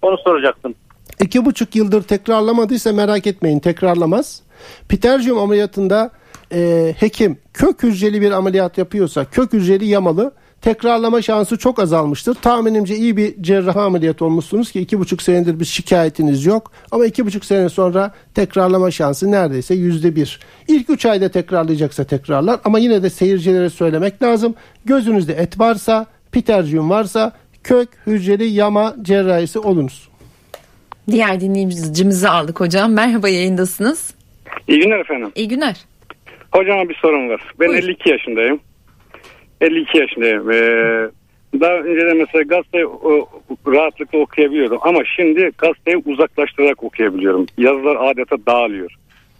Onu 0.01 0.17
soracaktım. 0.17 0.75
İki 1.21 1.45
buçuk 1.45 1.75
yıldır 1.75 2.03
tekrarlamadıysa 2.03 2.93
merak 2.93 3.27
etmeyin 3.27 3.59
tekrarlamaz. 3.59 4.43
Piterjiyum 4.89 5.39
ameliyatında 5.39 6.11
e, 6.53 6.93
hekim 6.99 7.38
kök 7.53 7.83
hücreli 7.83 8.21
bir 8.21 8.31
ameliyat 8.31 8.77
yapıyorsa 8.77 9.25
kök 9.25 9.53
hücreli 9.53 9.86
yamalı 9.86 10.33
tekrarlama 10.62 11.21
şansı 11.21 11.57
çok 11.57 11.79
azalmıştır. 11.79 12.33
Tahminimce 12.33 12.95
iyi 12.95 13.17
bir 13.17 13.43
cerrahi 13.43 13.79
ameliyat 13.79 14.21
olmuşsunuz 14.21 14.71
ki 14.71 14.79
iki 14.79 14.99
buçuk 14.99 15.21
senedir 15.21 15.60
bir 15.60 15.65
şikayetiniz 15.65 16.45
yok. 16.45 16.71
Ama 16.91 17.05
iki 17.05 17.25
buçuk 17.25 17.45
sene 17.45 17.69
sonra 17.69 18.12
tekrarlama 18.33 18.91
şansı 18.91 19.31
neredeyse 19.31 19.75
yüzde 19.75 20.15
bir. 20.15 20.39
İlk 20.67 20.89
üç 20.89 21.05
ayda 21.05 21.29
tekrarlayacaksa 21.29 22.03
tekrarlar 22.03 22.60
ama 22.65 22.79
yine 22.79 23.03
de 23.03 23.10
seyircilere 23.10 23.69
söylemek 23.69 24.23
lazım. 24.23 24.55
Gözünüzde 24.86 25.33
et 25.33 25.60
varsa, 25.60 26.05
piterjiyum 26.31 26.89
varsa 26.89 27.31
kök 27.63 27.89
hücreli 28.07 28.45
yama 28.45 28.95
cerrahisi 29.01 29.60
olunuz. 29.60 30.10
Diğer 31.12 31.41
dinleyicimizi 31.41 32.29
aldık 32.29 32.60
hocam. 32.60 32.91
Merhaba 32.91 33.29
yayındasınız. 33.29 34.13
İyi 34.67 34.79
günler 34.79 34.99
efendim. 34.99 35.31
İyi 35.36 35.47
günler. 35.47 35.75
Hocama 36.57 36.89
bir 36.89 36.95
sorum 36.95 37.29
var. 37.29 37.41
Ben 37.59 37.67
Buyur. 37.67 37.83
52 37.83 38.09
yaşındayım. 38.09 38.59
52 39.61 39.97
yaşındayım. 39.97 40.51
Ee, 40.51 41.09
daha 41.59 41.73
önceden 41.73 42.17
mesela 42.17 42.41
gazeteyi 42.41 42.85
rahatlıkla 43.67 44.19
okuyabiliyordum. 44.19 44.77
Ama 44.81 44.99
şimdi 45.15 45.51
gazeteyi 45.57 45.97
uzaklaştırarak 46.05 46.83
okuyabiliyorum. 46.83 47.45
Yazılar 47.57 47.97
adeta 48.11 48.35
dağılıyor. 48.47 48.91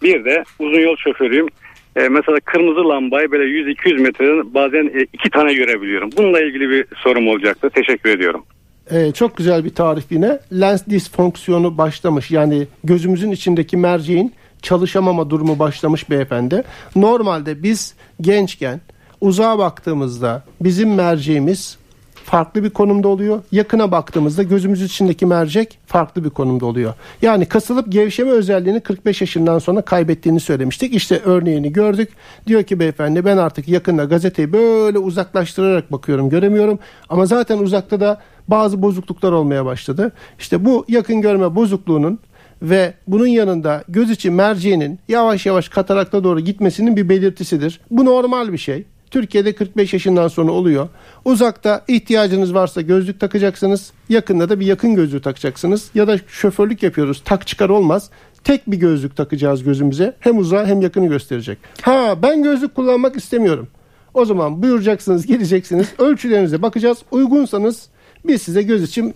Bir 0.02 0.26
de 0.26 0.44
uzun 0.60 0.80
yol 0.80 0.96
şoförüyüm. 0.96 1.48
Ee, 1.96 2.10
mesela 2.10 2.40
kırmızı 2.40 2.90
lambayı 2.90 3.32
böyle 3.32 3.44
100-200 3.44 4.02
metreden 4.02 4.54
bazen 4.54 4.86
e, 4.86 5.06
iki 5.14 5.30
tane 5.30 5.54
görebiliyorum. 5.54 6.10
Bununla 6.18 6.42
ilgili 6.42 6.70
bir 6.70 6.86
sorum 6.96 7.28
olacaktı. 7.28 7.70
Teşekkür 7.70 8.10
ediyorum. 8.10 8.46
Ee, 8.92 9.12
çok 9.12 9.38
güzel 9.38 9.66
bir 9.66 9.76
tarif 9.76 10.12
yine. 10.12 10.40
Lens 10.60 10.88
disfonksiyonu 10.88 11.78
başlamış. 11.78 12.32
Yani 12.32 12.68
gözümüzün 12.84 13.32
içindeki 13.32 13.78
merceğin 13.78 14.34
çalışamama 14.68 15.30
durumu 15.30 15.60
başlamış 15.60 16.10
beyefendi. 16.10 16.64
Normalde 16.96 17.64
biz 17.64 17.94
gençken 18.22 18.82
uzağa 19.22 19.58
baktığımızda 19.58 20.44
bizim 20.62 20.94
merceğimiz 20.94 21.78
farklı 22.24 22.64
bir 22.64 22.70
konumda 22.70 23.08
oluyor. 23.08 23.44
Yakına 23.52 23.92
baktığımızda 23.92 24.44
gözümüz 24.44 24.82
içindeki 24.82 25.26
mercek 25.26 25.80
farklı 25.86 26.24
bir 26.24 26.30
konumda 26.30 26.66
oluyor. 26.66 26.94
Yani 27.22 27.46
kasılıp 27.46 27.92
gevşeme 27.92 28.32
özelliğini 28.32 28.80
45 28.80 29.22
yaşından 29.22 29.60
sonra 29.60 29.82
kaybettiğini 29.82 30.40
söylemiştik. 30.40 30.94
İşte 30.94 31.22
örneğini 31.26 31.74
gördük. 31.74 32.10
Diyor 32.48 32.64
ki 32.64 32.80
beyefendi 32.80 33.26
ben 33.26 33.38
artık 33.38 33.68
yakında 33.68 34.04
gazeteyi 34.04 34.54
böyle 34.54 35.00
uzaklaştırarak 35.00 35.92
bakıyorum 35.92 36.30
göremiyorum. 36.30 36.80
Ama 37.10 37.26
zaten 37.26 37.58
uzakta 37.58 38.00
da 38.00 38.22
bazı 38.48 38.82
bozukluklar 38.82 39.32
olmaya 39.32 39.66
başladı. 39.66 40.12
İşte 40.40 40.66
bu 40.66 40.86
yakın 40.88 41.22
görme 41.22 41.56
bozukluğunun 41.56 42.20
ve 42.62 42.94
bunun 43.08 43.28
yanında 43.28 43.84
göz 43.90 44.10
içi 44.10 44.32
merceğinin 44.32 45.00
yavaş 45.08 45.46
yavaş 45.46 45.70
katarakta 45.70 46.24
doğru 46.24 46.40
gitmesinin 46.40 46.96
bir 46.96 47.10
belirtisidir. 47.10 47.80
Bu 47.92 48.06
normal 48.06 48.54
bir 48.54 48.58
şey. 48.58 48.86
Türkiye'de 49.12 49.56
45 49.56 49.94
yaşından 49.94 50.28
sonra 50.28 50.52
oluyor. 50.52 50.90
Uzakta 51.26 51.86
ihtiyacınız 51.88 52.54
varsa 52.54 52.82
gözlük 52.82 53.20
takacaksınız. 53.20 53.92
Yakında 54.10 54.50
da 54.50 54.60
bir 54.60 54.66
yakın 54.66 54.96
gözlüğü 54.96 55.22
takacaksınız. 55.22 55.90
Ya 55.96 56.08
da 56.08 56.18
şoförlük 56.28 56.84
yapıyoruz. 56.84 57.22
Tak 57.26 57.48
çıkar 57.48 57.70
olmaz. 57.70 58.10
Tek 58.44 58.72
bir 58.72 58.78
gözlük 58.78 59.16
takacağız 59.16 59.64
gözümüze. 59.64 60.16
Hem 60.20 60.38
uzağı 60.38 60.66
hem 60.66 60.82
yakını 60.82 61.08
gösterecek. 61.08 61.58
Ha 61.82 62.16
ben 62.24 62.44
gözlük 62.44 62.76
kullanmak 62.76 63.16
istemiyorum. 63.16 63.68
O 64.14 64.26
zaman 64.26 64.64
buyuracaksınız, 64.64 65.26
geleceksiniz. 65.26 65.88
Ölçülerinize 66.00 66.62
bakacağız. 66.62 66.98
Uygunsanız 67.12 67.88
biz 68.26 68.42
size 68.42 68.62
göz 68.62 68.84
için 68.84 69.14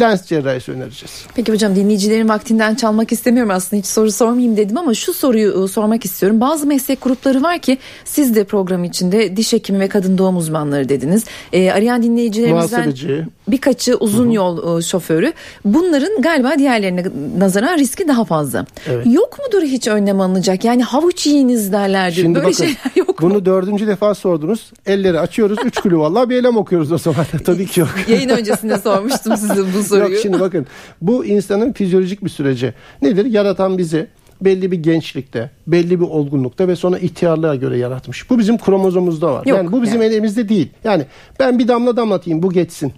lens 0.00 0.26
cerrahisi 0.26 0.72
önereceğiz. 0.72 1.26
Peki 1.34 1.52
hocam 1.52 1.76
dinleyicilerin 1.76 2.28
vaktinden 2.28 2.74
çalmak 2.74 3.12
istemiyorum 3.12 3.50
aslında 3.54 3.80
hiç 3.80 3.86
soru 3.86 4.12
sormayayım 4.12 4.56
dedim 4.56 4.78
ama 4.78 4.94
şu 4.94 5.12
soruyu 5.12 5.64
e, 5.64 5.68
sormak 5.68 6.04
istiyorum. 6.04 6.40
Bazı 6.40 6.66
meslek 6.66 7.00
grupları 7.02 7.42
var 7.42 7.58
ki 7.58 7.78
siz 8.04 8.34
de 8.34 8.44
program 8.44 8.84
içinde 8.84 9.36
diş 9.36 9.52
hekimi 9.52 9.80
ve 9.80 9.88
kadın 9.88 10.18
doğum 10.18 10.36
uzmanları 10.36 10.88
dediniz. 10.88 11.24
Ee, 11.52 11.70
arayan 11.70 12.02
dinleyicilerimizden 12.02 12.80
Muhasebeci. 12.80 13.26
birkaçı 13.48 13.96
uzun 13.96 14.30
yol 14.30 14.78
e, 14.78 14.82
şoförü. 14.82 15.32
Bunların 15.64 16.22
galiba 16.22 16.52
diğerlerine 16.58 17.04
nazaran 17.38 17.78
riski 17.78 18.08
daha 18.08 18.24
fazla. 18.24 18.66
Evet. 18.86 19.06
Yok 19.10 19.38
mudur 19.46 19.66
hiç 19.66 19.88
önlem 19.88 20.20
alınacak? 20.20 20.64
Yani 20.64 20.82
havuç 20.82 21.26
yiyiniz 21.26 21.72
derlerdi. 21.72 22.14
Şimdi 22.14 22.34
Böyle 22.34 22.46
bakın 22.46 22.56
şeyler 22.64 22.76
yok 22.96 23.08
mu? 23.08 23.30
bunu 23.30 23.44
dördüncü 23.44 23.86
defa 23.86 24.14
sordunuz. 24.14 24.72
Elleri 24.86 25.20
açıyoruz. 25.20 25.58
Üç 25.64 25.78
kulü 25.80 25.98
vallahi 25.98 26.30
bir 26.30 26.36
elem 26.36 26.56
okuyoruz 26.56 26.92
o 26.92 26.98
zaman. 26.98 27.26
Tabii 27.44 27.66
ki 27.66 27.80
yok. 27.80 27.88
Yayın 28.08 28.28
öncesinde 28.28 28.78
sormuştum 28.78 29.36
size 29.36 29.62
bu 29.78 29.81
soruyu. 29.82 30.12
Yok 30.12 30.22
şimdi 30.22 30.40
bakın 30.40 30.66
bu 31.02 31.24
insanın 31.24 31.72
fizyolojik 31.72 32.24
bir 32.24 32.30
süreci. 32.30 32.74
Nedir? 33.02 33.24
Yaratan 33.24 33.78
bizi 33.78 34.06
belli 34.44 34.72
bir 34.72 34.76
gençlikte, 34.76 35.50
belli 35.66 36.00
bir 36.00 36.04
olgunlukta 36.04 36.68
ve 36.68 36.76
sonra 36.76 36.98
ihtiyarlığa 36.98 37.54
göre 37.54 37.78
yaratmış. 37.78 38.30
Bu 38.30 38.38
bizim 38.38 38.58
kromozomumuzda 38.58 39.32
var. 39.32 39.46
Yok, 39.46 39.58
yani 39.58 39.72
bu 39.72 39.82
bizim 39.82 40.02
yani. 40.02 40.12
elimizde 40.12 40.48
değil. 40.48 40.68
Yani 40.84 41.04
ben 41.40 41.58
bir 41.58 41.68
damla 41.68 41.96
damlatayım 41.96 42.42
bu 42.42 42.52
geçsin. 42.52 42.92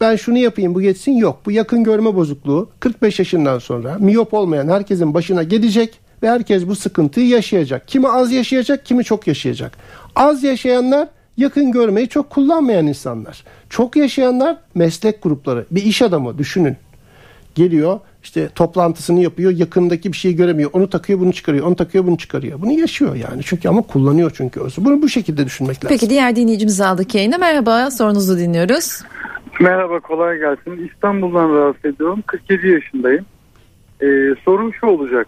Ben 0.00 0.16
şunu 0.16 0.38
yapayım 0.38 0.74
bu 0.74 0.80
geçsin 0.80 1.12
yok. 1.12 1.40
Bu 1.46 1.50
yakın 1.50 1.84
görme 1.84 2.14
bozukluğu 2.14 2.70
45 2.80 3.18
yaşından 3.18 3.58
sonra 3.58 3.96
miyop 3.98 4.34
olmayan 4.34 4.68
herkesin 4.68 5.14
başına 5.14 5.42
gelecek 5.42 6.00
ve 6.22 6.30
herkes 6.30 6.66
bu 6.66 6.76
sıkıntıyı 6.76 7.28
yaşayacak. 7.28 7.88
Kimi 7.88 8.08
az 8.08 8.32
yaşayacak, 8.32 8.86
kimi 8.86 9.04
çok 9.04 9.26
yaşayacak. 9.26 9.72
Az 10.16 10.44
yaşayanlar 10.44 11.08
yakın 11.36 11.72
görmeyi 11.72 12.08
çok 12.08 12.30
kullanmayan 12.30 12.86
insanlar. 12.86 13.44
Çok 13.70 13.96
yaşayanlar 13.96 14.56
meslek 14.74 15.22
grupları. 15.22 15.66
Bir 15.70 15.82
iş 15.82 16.02
adamı 16.02 16.38
düşünün. 16.38 16.76
Geliyor 17.54 18.00
işte 18.22 18.48
toplantısını 18.48 19.20
yapıyor 19.20 19.50
yakındaki 19.50 20.12
bir 20.12 20.16
şeyi 20.16 20.36
göremiyor. 20.36 20.70
Onu 20.72 20.90
takıyor 20.90 21.20
bunu 21.20 21.32
çıkarıyor. 21.32 21.66
Onu 21.66 21.76
takıyor 21.76 22.06
bunu 22.06 22.18
çıkarıyor. 22.18 22.62
Bunu 22.62 22.72
yaşıyor 22.72 23.14
yani. 23.14 23.42
Çünkü 23.44 23.68
ama 23.68 23.82
kullanıyor 23.82 24.32
çünkü 24.36 24.60
özü. 24.60 24.84
Bunu 24.84 25.02
bu 25.02 25.08
şekilde 25.08 25.44
düşünmek 25.44 25.76
lazım. 25.76 25.88
Peki 25.88 26.10
diğer 26.10 26.36
dinleyicimizi 26.36 26.84
aldık 26.84 27.14
yayına. 27.14 27.38
Merhaba 27.38 27.90
sorunuzu 27.90 28.38
dinliyoruz. 28.38 29.02
Merhaba 29.60 30.00
kolay 30.00 30.38
gelsin. 30.38 30.88
İstanbul'dan 30.88 31.54
rahatsız 31.54 31.84
ediyorum. 31.84 32.22
47 32.26 32.68
yaşındayım. 32.68 33.24
Ee, 34.02 34.06
sorum 34.44 34.74
şu 34.74 34.86
olacak. 34.86 35.26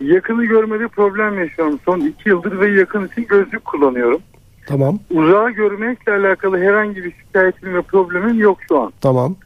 Yakını 0.00 0.44
görmede 0.44 0.88
problem 0.88 1.38
yaşıyorum. 1.38 1.80
Son 1.84 2.00
2 2.00 2.28
yıldır 2.28 2.60
ve 2.60 2.70
yakın 2.70 3.06
için 3.06 3.26
gözlük 3.26 3.64
kullanıyorum. 3.64 4.20
Tamam. 4.66 4.98
Uzağı 5.10 5.50
görmekle 5.50 6.12
alakalı 6.12 6.58
herhangi 6.58 7.04
bir 7.04 7.12
şikayetim 7.12 7.74
ve 7.74 7.82
problemim 7.82 8.38
yok 8.38 8.58
şu 8.68 8.80
an. 8.80 8.92
Tamam. 9.00 9.36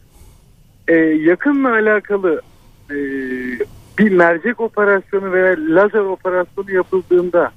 Ee, 0.89 0.95
yakınla 0.97 1.73
alakalı 1.73 2.41
e, 2.91 2.97
bir 3.99 4.13
mercek 4.13 4.61
operasyonu 4.61 5.33
veya 5.33 5.57
lazer 5.59 6.01
operasyonu 6.01 6.71
yapıldığında 6.71 7.51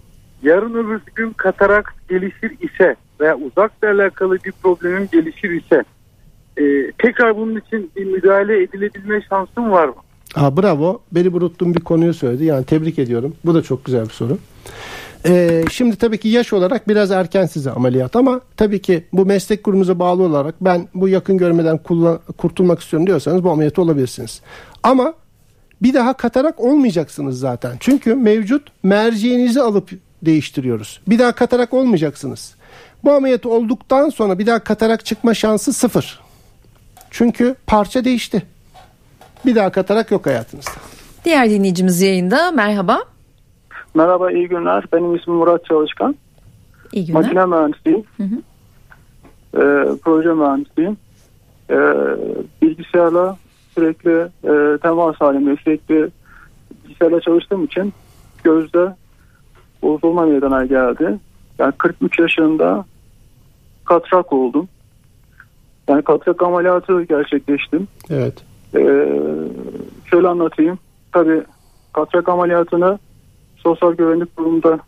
yarın 0.43 0.73
öbür 0.73 1.01
gün 1.15 1.33
katarak 1.33 1.95
gelişir 2.09 2.51
ise 2.61 2.95
veya 3.19 3.37
uzakla 3.37 3.91
alakalı 3.91 4.37
bir 4.45 4.51
problemim 4.63 5.09
gelişir 5.11 5.49
ise 5.49 5.83
e, 6.57 6.91
tekrar 6.91 7.37
bunun 7.37 7.59
için 7.59 7.91
bir 7.95 8.05
müdahale 8.05 8.63
edilebilme 8.63 9.21
şansım 9.29 9.71
var 9.71 9.87
mı? 9.87 9.95
Ha, 10.33 10.57
bravo. 10.57 11.01
Beni 11.11 11.29
unuttuğum 11.29 11.75
bir 11.75 11.81
konuyu 11.81 12.13
söyledi. 12.13 12.45
Yani 12.45 12.65
tebrik 12.65 12.99
ediyorum. 12.99 13.35
Bu 13.45 13.55
da 13.55 13.61
çok 13.61 13.85
güzel 13.85 14.05
bir 14.05 14.13
soru. 14.13 14.37
Ee, 15.27 15.63
şimdi 15.71 15.95
tabii 15.95 16.17
ki 16.17 16.27
yaş 16.29 16.53
olarak 16.53 16.87
biraz 16.87 17.11
erken 17.11 17.45
size 17.45 17.71
ameliyat 17.71 18.15
ama 18.15 18.41
tabii 18.57 18.81
ki 18.81 19.03
bu 19.13 19.25
meslek 19.25 19.63
grubumuza 19.65 19.99
bağlı 19.99 20.23
olarak 20.23 20.55
ben 20.61 20.87
bu 20.93 21.09
yakın 21.09 21.37
görmeden 21.37 21.77
kullan- 21.77 22.19
kurtulmak 22.37 22.79
istiyorum 22.81 23.07
diyorsanız 23.07 23.43
bu 23.43 23.51
ameliyatı 23.51 23.81
olabilirsiniz. 23.81 24.41
Ama 24.83 25.13
bir 25.81 25.93
daha 25.93 26.13
katarak 26.13 26.59
olmayacaksınız 26.59 27.39
zaten. 27.39 27.71
Çünkü 27.79 28.15
mevcut 28.15 28.67
merceğinizi 28.83 29.61
alıp 29.61 29.89
değiştiriyoruz. 30.21 31.01
Bir 31.07 31.19
daha 31.19 31.31
katarak 31.31 31.73
olmayacaksınız. 31.73 32.55
Bu 33.03 33.11
ameliyatı 33.11 33.49
olduktan 33.49 34.09
sonra 34.09 34.39
bir 34.39 34.45
daha 34.45 34.59
katarak 34.63 35.05
çıkma 35.05 35.33
şansı 35.33 35.73
sıfır. 35.73 36.19
Çünkü 37.11 37.55
parça 37.67 38.05
değişti. 38.05 38.43
Bir 39.45 39.55
daha 39.55 39.71
katarak 39.71 40.11
yok 40.11 40.25
hayatınızda. 40.25 40.71
Diğer 41.25 41.49
dinleyicimiz 41.49 42.01
yayında. 42.01 42.51
Merhaba. 42.51 42.99
Merhaba, 43.95 44.31
iyi 44.31 44.47
günler. 44.47 44.83
Benim 44.93 45.15
ismim 45.15 45.35
Murat 45.35 45.65
Çalışkan. 45.65 46.15
İyi 46.91 47.05
günler. 47.05 47.21
Makine 47.21 47.45
mühendisiyim. 47.45 48.03
Hı 48.17 48.23
hı. 48.23 48.35
Ee, 49.57 49.87
proje 50.03 50.33
mühendisiyim. 50.33 50.97
Ee, 51.69 51.75
bilgisayarla 52.61 53.37
sürekli 53.75 54.11
e, 54.43 54.77
temas 54.77 55.15
halinde, 55.15 55.55
sürekli 55.55 56.09
bilgisayarla 56.83 57.21
çalıştığım 57.21 57.63
için 57.63 57.93
gözde 58.43 58.95
bozulma 59.81 60.25
meydana 60.25 60.65
geldi. 60.65 61.19
Yani 61.59 61.71
43 61.77 62.19
yaşında 62.19 62.85
katrak 63.85 64.33
oldum. 64.33 64.67
Yani 65.87 66.01
katrak 66.01 66.43
ameliyatı 66.43 67.03
gerçekleştim. 67.03 67.87
Evet. 68.09 68.43
Ee, 68.75 69.07
şöyle 70.05 70.27
anlatayım. 70.27 70.79
Tabii 71.11 71.43
katrak 71.93 72.29
ameliyatını 72.29 72.99
sosyal 73.63 73.93
güvenlik 73.93 74.35
kurumunda 74.35 74.79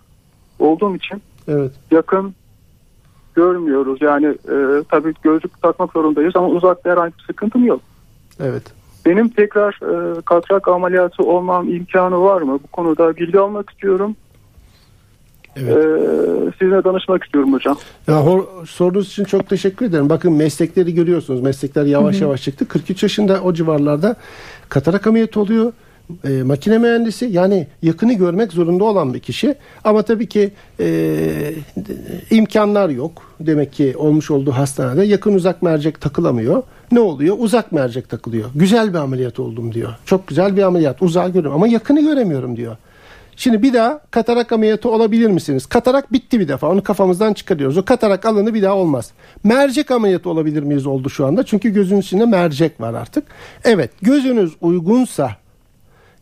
olduğum 0.59 0.95
için 0.95 1.21
Evet. 1.47 1.71
yakın 1.91 2.33
görmüyoruz. 3.35 4.01
Yani 4.01 4.25
e, 4.25 4.83
tabii 4.89 5.13
gözlük 5.23 5.61
takmak 5.61 5.91
zorundayız 5.93 6.35
ama 6.35 6.47
uzakta 6.47 6.89
herhangi 6.89 7.13
bir 7.17 7.23
sıkıntım 7.23 7.65
yok. 7.65 7.81
Evet. 8.39 8.63
Benim 9.05 9.29
tekrar 9.29 9.73
e, 10.17 10.21
katrak 10.21 10.67
ameliyatı 10.67 11.23
olmam 11.23 11.69
imkanı 11.69 12.21
var 12.21 12.41
mı? 12.41 12.59
Bu 12.63 12.67
konuda 12.67 13.15
bilgi 13.15 13.39
almak 13.39 13.69
istiyorum. 13.69 14.15
Evet. 15.55 15.77
E, 15.77 16.51
sizinle 16.59 16.83
danışmak 16.83 17.23
istiyorum 17.23 17.53
hocam. 17.53 17.77
Ya 18.07 18.15
hor- 18.25 18.65
sorunuz 18.65 19.07
için 19.07 19.23
çok 19.23 19.49
teşekkür 19.49 19.85
ederim. 19.85 20.09
Bakın 20.09 20.33
meslekleri 20.33 20.93
görüyorsunuz. 20.93 21.41
Meslekler 21.41 21.85
yavaş 21.85 22.21
yavaş 22.21 22.43
çıktı. 22.43 22.67
43 22.67 23.03
yaşında 23.03 23.41
o 23.41 23.53
civarlarda 23.53 24.15
katarak 24.69 25.07
ameliyatı 25.07 25.39
oluyor. 25.39 25.73
E, 26.23 26.43
makine 26.43 26.77
mühendisi 26.77 27.25
yani 27.25 27.67
yakını 27.81 28.13
görmek 28.13 28.51
zorunda 28.51 28.83
olan 28.83 29.13
bir 29.13 29.19
kişi. 29.19 29.55
Ama 29.83 30.01
tabii 30.01 30.29
ki 30.29 30.51
e, 30.79 31.53
imkanlar 32.31 32.89
yok. 32.89 33.35
Demek 33.39 33.73
ki 33.73 33.93
olmuş 33.97 34.31
olduğu 34.31 34.51
hastanede 34.51 35.03
yakın 35.03 35.33
uzak 35.33 35.61
mercek 35.61 36.01
takılamıyor. 36.01 36.63
Ne 36.91 36.99
oluyor? 36.99 37.35
Uzak 37.39 37.71
mercek 37.71 38.09
takılıyor. 38.09 38.49
Güzel 38.55 38.89
bir 38.89 38.97
ameliyat 38.97 39.39
oldum 39.39 39.73
diyor. 39.73 39.93
Çok 40.05 40.27
güzel 40.27 40.57
bir 40.57 40.61
ameliyat. 40.63 41.01
Uzağı 41.01 41.27
görüyorum 41.27 41.55
ama 41.55 41.67
yakını 41.67 42.01
göremiyorum 42.01 42.57
diyor. 42.57 42.77
Şimdi 43.37 43.61
bir 43.61 43.73
daha 43.73 44.01
katarak 44.11 44.51
ameliyatı 44.51 44.89
olabilir 44.89 45.27
misiniz? 45.27 45.65
Katarak 45.65 46.13
bitti 46.13 46.39
bir 46.39 46.47
defa. 46.47 46.69
Onu 46.69 46.83
kafamızdan 46.83 47.33
çıkarıyoruz. 47.33 47.77
O 47.77 47.85
katarak 47.85 48.25
alanı 48.25 48.53
bir 48.53 48.61
daha 48.61 48.75
olmaz. 48.75 49.11
Mercek 49.43 49.91
ameliyatı 49.91 50.29
olabilir 50.29 50.63
miyiz 50.63 50.85
oldu 50.85 51.09
şu 51.09 51.25
anda? 51.25 51.45
Çünkü 51.45 51.69
gözün 51.69 51.97
içinde 51.97 52.25
mercek 52.25 52.81
var 52.81 52.93
artık. 52.93 53.23
Evet 53.63 53.91
gözünüz 54.01 54.53
uygunsa 54.61 55.31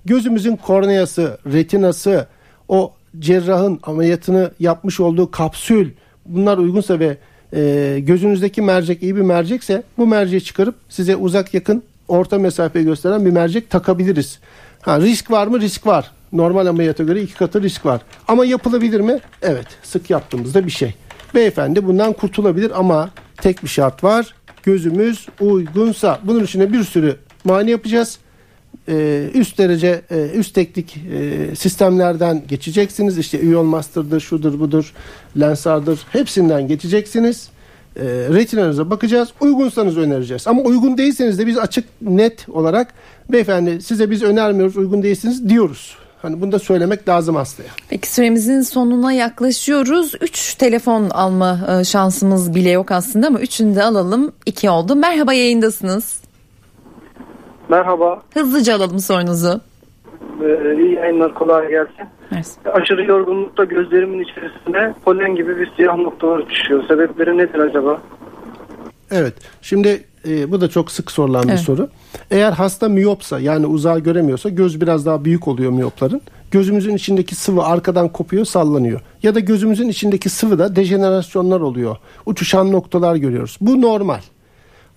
gözümüzün 0.06 0.56
korneası, 0.56 1.38
retinası, 1.46 2.28
o 2.68 2.94
cerrahın 3.20 3.80
ameliyatını 3.84 4.52
yapmış 4.60 5.00
olduğu 5.00 5.32
kapsül 5.32 5.90
bunlar 6.26 6.58
uygunsa 6.58 7.00
ve 7.00 7.18
e, 7.54 8.00
gözünüzdeki 8.00 8.62
mercek 8.62 9.04
iyi 9.04 9.16
bir 9.16 9.22
mercekse 9.22 9.84
bu 9.98 10.08
merceği 10.08 10.44
çıkarıp 10.44 10.76
size 10.90 11.16
uzak 11.16 11.54
yakın 11.54 11.84
orta 12.08 12.40
mesafeyi 12.40 12.86
gösteren 12.86 13.26
bir 13.26 13.32
mercek 13.32 13.70
takabiliriz. 13.70 14.40
Ha, 14.82 15.00
risk 15.00 15.32
var 15.32 15.48
mı? 15.48 15.62
Risk 15.62 15.88
var. 15.88 16.12
Normal 16.32 16.66
ameliyata 16.66 17.04
göre 17.04 17.22
iki 17.22 17.34
katı 17.34 17.62
risk 17.62 17.86
var. 17.86 18.02
Ama 18.28 18.46
yapılabilir 18.46 19.00
mi? 19.00 19.20
Evet. 19.42 19.68
Sık 19.84 20.10
yaptığımızda 20.10 20.66
bir 20.66 20.72
şey. 20.72 20.94
Beyefendi 21.36 21.88
bundan 21.88 22.14
kurtulabilir 22.14 22.80
ama 22.80 23.10
tek 23.38 23.64
bir 23.64 23.68
şart 23.68 24.04
var. 24.04 24.36
Gözümüz 24.64 25.28
uygunsa. 25.40 26.20
Bunun 26.24 26.44
için 26.44 26.60
de 26.60 26.74
bir 26.74 26.84
sürü 26.84 27.18
muayene 27.44 27.72
yapacağız 27.72 28.20
e, 28.88 29.30
üst 29.34 29.58
derece 29.58 30.02
e, 30.12 30.30
üst 30.30 30.56
teknik 30.56 30.98
e, 30.98 31.56
sistemlerden 31.56 32.44
geçeceksiniz. 32.48 33.18
İşte 33.18 33.40
Üyol 33.40 33.64
Master'dır, 33.64 34.20
şudur 34.20 34.60
budur, 34.60 34.94
Lensar'dır. 35.40 36.00
Hepsinden 36.12 36.68
geçeceksiniz 36.68 37.50
e, 37.96 38.04
retinanıza 38.06 38.90
bakacağız. 38.90 39.30
Uygunsanız 39.40 39.98
önereceğiz. 39.98 40.48
Ama 40.48 40.62
uygun 40.62 40.98
değilseniz 40.98 41.40
de 41.40 41.48
biz 41.48 41.58
açık 41.58 41.86
net 42.02 42.50
olarak 42.50 42.94
beyefendi 43.30 43.82
size 43.82 44.12
biz 44.12 44.24
önermiyoruz 44.24 44.78
uygun 44.78 45.04
değilsiniz 45.04 45.50
diyoruz. 45.50 45.96
Hani 46.22 46.42
bunu 46.42 46.52
da 46.52 46.60
söylemek 46.60 47.10
lazım 47.10 47.36
hastaya. 47.36 47.70
Peki 47.90 48.14
süremizin 48.14 48.62
sonuna 48.62 49.14
yaklaşıyoruz. 49.14 50.16
Üç 50.22 50.56
telefon 50.56 51.10
alma 51.10 51.80
e, 51.80 51.84
şansımız 51.84 52.56
bile 52.56 52.70
yok 52.70 52.92
aslında 52.92 53.28
ama 53.28 53.40
üçünü 53.40 53.76
de 53.76 53.84
alalım. 53.84 54.32
İki 54.46 54.70
oldu. 54.70 54.96
Merhaba 54.96 55.34
yayındasınız. 55.34 56.23
Merhaba. 57.70 58.22
Hızlıca 58.34 58.76
alalım 58.76 59.00
sorunuzu. 59.00 59.62
Ee, 60.44 60.76
iyi 60.76 60.94
yayınlar 60.94 61.34
kolay 61.34 61.70
gelsin. 61.70 62.06
Mersi. 62.32 62.70
Aşırı 62.74 63.06
yorgunlukta 63.06 63.64
gözlerimin 63.64 64.24
içerisinde 64.24 64.94
polen 65.06 65.36
gibi 65.36 65.60
bir 65.60 65.72
siyah 65.76 65.98
noktalar 65.98 66.50
düşüyor. 66.50 66.84
Sebepleri 66.88 67.38
nedir 67.38 67.60
acaba? 67.60 68.02
Evet. 69.12 69.34
Şimdi 69.62 70.04
e, 70.28 70.52
bu 70.52 70.62
da 70.62 70.70
çok 70.70 70.92
sık 70.92 71.12
sorulan 71.12 71.44
Evet. 71.48 71.54
bir 71.58 71.64
soru. 71.64 71.90
Eğer 72.32 72.52
hasta 72.52 72.90
miyopsa 72.90 73.40
yani 73.40 73.66
uzağa 73.66 74.00
göremiyorsa 74.00 74.50
göz 74.50 74.82
biraz 74.82 75.06
daha 75.06 75.26
büyük 75.26 75.48
oluyor 75.48 75.72
miyopların. 75.72 76.22
Gözümüzün 76.52 76.96
içindeki 76.96 77.36
sıvı 77.36 77.64
arkadan 77.64 78.10
kopuyor 78.10 78.46
sallanıyor. 78.46 79.02
Ya 79.24 79.36
da 79.36 79.40
gözümüzün 79.40 79.88
içindeki 79.90 80.30
sıvıda 80.30 80.76
dejenerasyonlar 80.76 81.62
oluyor. 81.62 81.98
Uçuşan 82.26 82.72
noktalar 82.72 83.16
görüyoruz. 83.16 83.58
Bu 83.62 83.82
normal. 83.82 84.20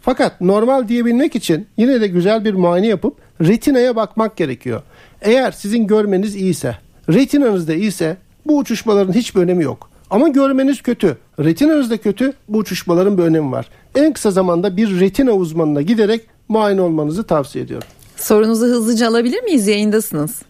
Fakat 0.07 0.40
normal 0.40 0.88
diyebilmek 0.88 1.37
için 1.37 1.66
yine 1.77 2.01
de 2.01 2.07
güzel 2.07 2.45
bir 2.45 2.55
muayene 2.55 2.87
yapıp 2.87 3.16
retinaya 3.40 3.97
bakmak 3.97 4.37
gerekiyor. 4.37 4.83
Eğer 5.23 5.53
sizin 5.53 5.87
görmeniz 5.87 6.37
iyiyse, 6.37 6.77
retinanız 7.09 7.69
da 7.69 7.75
iyiyse 7.75 8.16
bu 8.47 8.59
uçuşmaların 8.59 9.12
hiçbir 9.12 9.40
önemi 9.40 9.64
yok. 9.64 9.90
Ama 10.11 10.29
görmeniz 10.29 10.83
kötü, 10.83 11.16
retinanız 11.40 11.90
da 11.90 11.97
kötü, 11.97 12.33
bu 12.49 12.59
uçuşmaların 12.59 13.19
bir 13.19 13.23
önemi 13.23 13.53
var. 13.53 13.69
En 13.95 14.12
kısa 14.12 14.31
zamanda 14.31 14.77
bir 14.77 15.01
retina 15.01 15.33
uzmanına 15.33 15.83
giderek 15.83 16.21
muayene 16.49 16.81
olmanızı 16.81 17.27
tavsiye 17.27 17.64
ediyorum. 17.64 17.88
Sorunuzu 18.16 18.66
hızlıca 18.66 19.09
alabilir 19.09 19.42
miyiz? 19.42 19.69
Yayındasınız. 19.69 20.42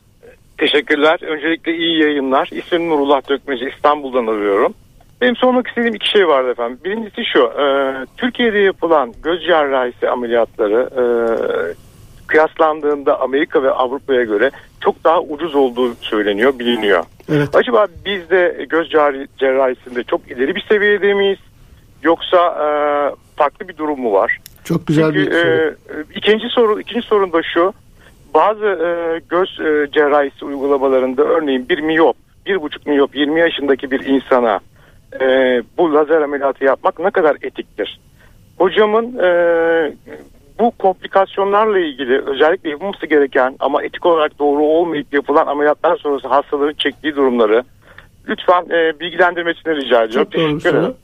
Teşekkürler. 0.58 1.20
Öncelikle 1.22 1.76
iyi 1.76 2.02
yayınlar. 2.02 2.50
İsmim 2.52 2.88
Nurullah 2.88 3.28
Dökmeci. 3.28 3.70
İstanbul'dan 3.76 4.26
arıyorum. 4.26 4.74
Benim 5.20 5.36
sormak 5.36 5.66
istediğim 5.68 5.94
iki 5.94 6.08
şey 6.08 6.28
vardı 6.28 6.50
efendim. 6.50 6.78
Birincisi 6.84 7.24
şu. 7.24 7.44
e, 7.44 7.94
Türkiye'de 8.16 8.58
yapılan 8.58 9.12
göz 9.22 9.42
cerrahisi 9.42 10.08
ameliyatları 10.10 10.90
e, 10.96 11.04
kıyaslandığında 12.26 13.20
Amerika 13.20 13.62
ve 13.62 13.70
Avrupa'ya 13.70 14.24
göre 14.24 14.50
çok 14.80 15.04
daha 15.04 15.20
ucuz 15.20 15.54
olduğu 15.54 15.94
söyleniyor, 15.94 16.58
biliniyor. 16.58 17.04
Evet. 17.32 17.48
Acaba 17.56 17.86
biz 18.04 18.30
de 18.30 18.66
göz 18.68 18.88
cerr- 18.92 19.28
cerrahisinde 19.38 20.02
çok 20.04 20.30
ileri 20.30 20.54
bir 20.54 20.64
seviyede 20.68 21.14
miyiz? 21.14 21.38
Yoksa 22.02 22.36
e, 22.38 22.66
farklı 23.36 23.68
bir 23.68 23.76
durum 23.76 24.00
mu 24.00 24.12
var? 24.12 24.38
Çok 24.64 24.86
güzel 24.86 25.04
Çünkü, 25.12 25.18
bir 25.20 25.32
soru. 25.32 25.48
e, 25.50 25.74
ikinci 26.14 26.48
soru 26.48 26.80
ikinci 26.80 27.06
sorun 27.06 27.32
da 27.32 27.42
şu. 27.54 27.72
Bazı 28.34 28.66
e, 28.66 29.20
göz 29.30 29.60
e, 29.60 29.90
cerrahisi 29.92 30.44
uygulamalarında 30.44 31.22
örneğin 31.22 31.68
bir 31.68 31.78
miyop, 31.78 32.16
bir 32.46 32.62
buçuk 32.62 32.86
miyop 32.86 33.16
20 33.16 33.40
yaşındaki 33.40 33.90
bir 33.90 34.04
insana 34.06 34.60
e, 35.20 35.62
bu 35.78 35.94
lazer 35.94 36.20
ameliyatı 36.20 36.64
yapmak 36.64 36.98
ne 36.98 37.10
kadar 37.10 37.36
etiktir? 37.42 38.00
Hocamın 38.58 39.18
e, 39.18 39.28
bu 40.58 40.70
komplikasyonlarla 40.70 41.78
ilgili 41.78 42.22
özellikle 42.26 42.70
yapılması 42.70 43.06
gereken 43.06 43.56
ama 43.60 43.82
etik 43.82 44.06
olarak 44.06 44.38
doğru 44.38 44.62
olmayıp 44.62 45.14
yapılan 45.14 45.46
ameliyatlar 45.46 45.96
sonrası 45.96 46.28
hastaların 46.28 46.74
çektiği 46.74 47.16
durumları 47.16 47.64
lütfen 48.28 48.62
e, 48.62 49.00
bilgilendirmesini 49.00 49.76
rica 49.76 50.04
ediyorum. 50.04 50.28
Çok 50.32 50.34
doğru 50.34 50.60
soru. 50.60 50.94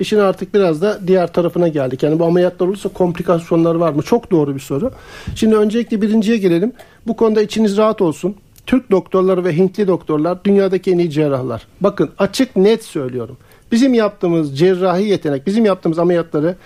İşin 0.00 0.18
artık 0.18 0.54
biraz 0.54 0.82
da 0.82 0.98
diğer 1.06 1.32
tarafına 1.32 1.68
geldik. 1.68 2.02
Yani 2.02 2.18
bu 2.18 2.24
ameliyatlar 2.24 2.66
olursa 2.66 2.88
komplikasyonlar 2.88 3.74
var 3.74 3.92
mı? 3.92 4.02
Çok 4.02 4.30
doğru 4.30 4.54
bir 4.54 4.60
soru. 4.60 4.90
Şimdi 5.36 5.56
öncelikle 5.56 6.02
birinciye 6.02 6.38
gelelim. 6.38 6.72
Bu 7.06 7.16
konuda 7.16 7.42
içiniz 7.42 7.76
rahat 7.76 8.02
olsun. 8.02 8.36
Türk 8.66 8.90
doktorları 8.90 9.44
ve 9.44 9.56
Hintli 9.56 9.88
doktorlar 9.88 10.44
dünyadaki 10.44 10.92
en 10.92 10.98
iyi 10.98 11.10
cerrahlar. 11.10 11.66
Bakın 11.80 12.10
açık 12.18 12.56
net 12.56 12.84
söylüyorum. 12.84 13.36
Bizim 13.72 13.94
yaptığımız 13.94 14.58
cerrahi 14.58 15.08
yetenek, 15.08 15.46
bizim 15.46 15.64
yaptığımız 15.64 15.98
ameliyatları 15.98 16.56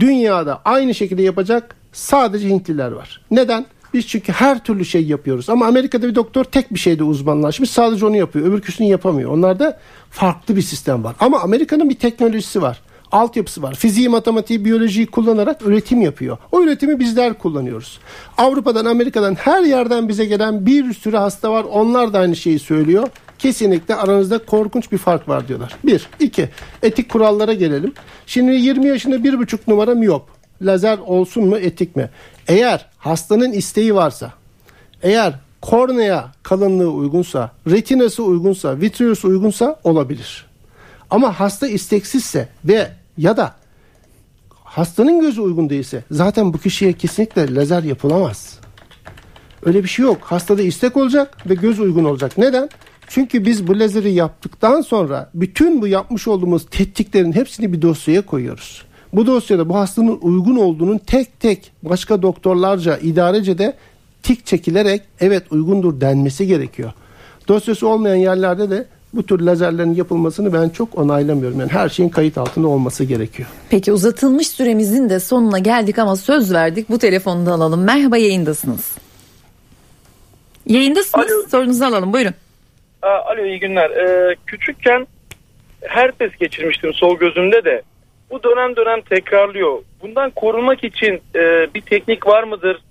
dünyada 0.00 0.62
aynı 0.64 0.94
şekilde 0.94 1.22
yapacak 1.22 1.76
sadece 1.92 2.48
Hintliler 2.48 2.92
var. 2.92 3.20
Neden? 3.30 3.66
Biz 3.94 4.06
çünkü 4.06 4.32
her 4.32 4.64
türlü 4.64 4.84
şey 4.84 5.04
yapıyoruz. 5.04 5.50
Ama 5.50 5.66
Amerika'da 5.66 6.08
bir 6.08 6.14
doktor 6.14 6.44
tek 6.44 6.74
bir 6.74 6.78
şeyde 6.78 7.04
uzmanlaşmış. 7.04 7.70
Sadece 7.70 8.06
onu 8.06 8.16
yapıyor. 8.16 8.46
Öbürküsünü 8.46 8.86
yapamıyor. 8.86 9.30
Onlarda 9.30 9.80
farklı 10.10 10.56
bir 10.56 10.62
sistem 10.62 11.04
var. 11.04 11.16
Ama 11.20 11.40
Amerika'nın 11.40 11.90
bir 11.90 11.94
teknolojisi 11.94 12.62
var. 12.62 12.80
Altyapısı 13.14 13.62
var. 13.62 13.74
Fiziği, 13.74 14.08
matematiği, 14.08 14.64
biyolojiyi 14.64 15.06
kullanarak 15.06 15.62
üretim 15.62 16.02
yapıyor. 16.02 16.38
O 16.52 16.62
üretimi 16.62 17.00
bizler 17.00 17.34
kullanıyoruz. 17.34 17.98
Avrupa'dan, 18.38 18.84
Amerika'dan 18.84 19.34
her 19.34 19.62
yerden 19.62 20.08
bize 20.08 20.24
gelen 20.24 20.66
bir 20.66 20.94
sürü 20.94 21.16
hasta 21.16 21.52
var. 21.52 21.64
Onlar 21.64 22.12
da 22.12 22.18
aynı 22.18 22.36
şeyi 22.36 22.58
söylüyor. 22.58 23.08
Kesinlikle 23.38 23.94
aranızda 23.94 24.38
korkunç 24.38 24.92
bir 24.92 24.98
fark 24.98 25.28
var 25.28 25.48
diyorlar. 25.48 25.76
Bir. 25.84 26.08
iki 26.20 26.48
Etik 26.82 27.10
kurallara 27.10 27.52
gelelim. 27.52 27.92
Şimdi 28.26 28.52
20 28.52 28.88
yaşında 28.88 29.24
bir 29.24 29.38
buçuk 29.38 29.68
numara 29.68 29.94
miyop. 29.94 30.22
Lazer 30.62 30.98
olsun 30.98 31.44
mu 31.44 31.58
etik 31.58 31.96
mi? 31.96 32.10
Eğer 32.48 32.86
hastanın 32.98 33.52
isteği 33.52 33.94
varsa, 33.94 34.32
eğer 35.02 35.34
kornea 35.60 36.24
kalınlığı 36.42 36.90
uygunsa, 36.90 37.50
retinası 37.70 38.22
uygunsa, 38.22 38.80
vitreosu 38.80 39.28
uygunsa 39.28 39.80
olabilir. 39.84 40.46
Ama 41.10 41.40
hasta 41.40 41.68
isteksizse 41.68 42.48
ve 42.64 42.88
ya 43.18 43.36
da 43.36 43.54
hastanın 44.64 45.20
gözü 45.20 45.40
uygun 45.40 45.70
değilse 45.70 46.04
zaten 46.10 46.52
bu 46.52 46.58
kişiye 46.58 46.92
kesinlikle 46.92 47.54
lazer 47.54 47.82
yapılamaz. 47.82 48.58
Öyle 49.64 49.82
bir 49.82 49.88
şey 49.88 50.04
yok. 50.04 50.18
Hastada 50.22 50.62
istek 50.62 50.96
olacak 50.96 51.48
ve 51.48 51.54
göz 51.54 51.80
uygun 51.80 52.04
olacak. 52.04 52.38
Neden? 52.38 52.68
Çünkü 53.08 53.46
biz 53.46 53.66
bu 53.66 53.80
lazeri 53.80 54.12
yaptıktan 54.12 54.80
sonra 54.80 55.30
bütün 55.34 55.82
bu 55.82 55.86
yapmış 55.86 56.28
olduğumuz 56.28 56.66
tetkiklerin 56.70 57.32
hepsini 57.32 57.72
bir 57.72 57.82
dosyaya 57.82 58.26
koyuyoruz. 58.26 58.82
Bu 59.12 59.26
dosyada 59.26 59.68
bu 59.68 59.76
hastanın 59.76 60.18
uygun 60.22 60.56
olduğunun 60.56 60.98
tek 60.98 61.40
tek 61.40 61.72
başka 61.82 62.22
doktorlarca 62.22 62.96
idarece 62.96 63.58
de 63.58 63.76
tik 64.22 64.46
çekilerek 64.46 65.02
evet 65.20 65.52
uygundur 65.52 66.00
denmesi 66.00 66.46
gerekiyor. 66.46 66.92
Dosyası 67.48 67.88
olmayan 67.88 68.16
yerlerde 68.16 68.70
de 68.70 68.86
bu 69.16 69.26
tür 69.26 69.40
lazerlerin 69.40 69.94
yapılmasını 69.94 70.52
ben 70.52 70.68
çok 70.68 70.98
onaylamıyorum. 70.98 71.60
Yani 71.60 71.72
her 71.72 71.88
şeyin 71.88 72.08
kayıt 72.08 72.38
altında 72.38 72.68
olması 72.68 73.04
gerekiyor. 73.04 73.48
Peki 73.70 73.92
uzatılmış 73.92 74.48
süremizin 74.48 75.10
de 75.10 75.20
sonuna 75.20 75.58
geldik 75.58 75.98
ama 75.98 76.16
söz 76.16 76.52
verdik. 76.52 76.90
Bu 76.90 76.98
telefonu 76.98 77.46
da 77.46 77.52
alalım. 77.52 77.84
Merhaba 77.84 78.16
yayındasınız. 78.16 78.96
Yayındasınız. 80.66 81.32
Alo. 81.32 81.48
Sorunuzu 81.48 81.84
alalım. 81.84 82.12
Buyurun. 82.12 82.34
Aa, 83.02 83.08
alo 83.08 83.44
iyi 83.44 83.60
günler. 83.60 83.90
Ee, 83.90 84.36
küçükken 84.46 85.06
herpes 85.82 86.36
geçirmiştim 86.40 86.94
sol 86.94 87.18
gözümde 87.18 87.64
de. 87.64 87.82
Bu 88.30 88.42
dönem 88.42 88.76
dönem 88.76 89.00
tekrarlıyor. 89.00 89.78
Bundan 90.02 90.30
korunmak 90.30 90.84
için 90.84 91.22
e, 91.34 91.74
bir 91.74 91.80
teknik 91.80 92.26
var 92.26 92.42
mıdır? 92.42 92.82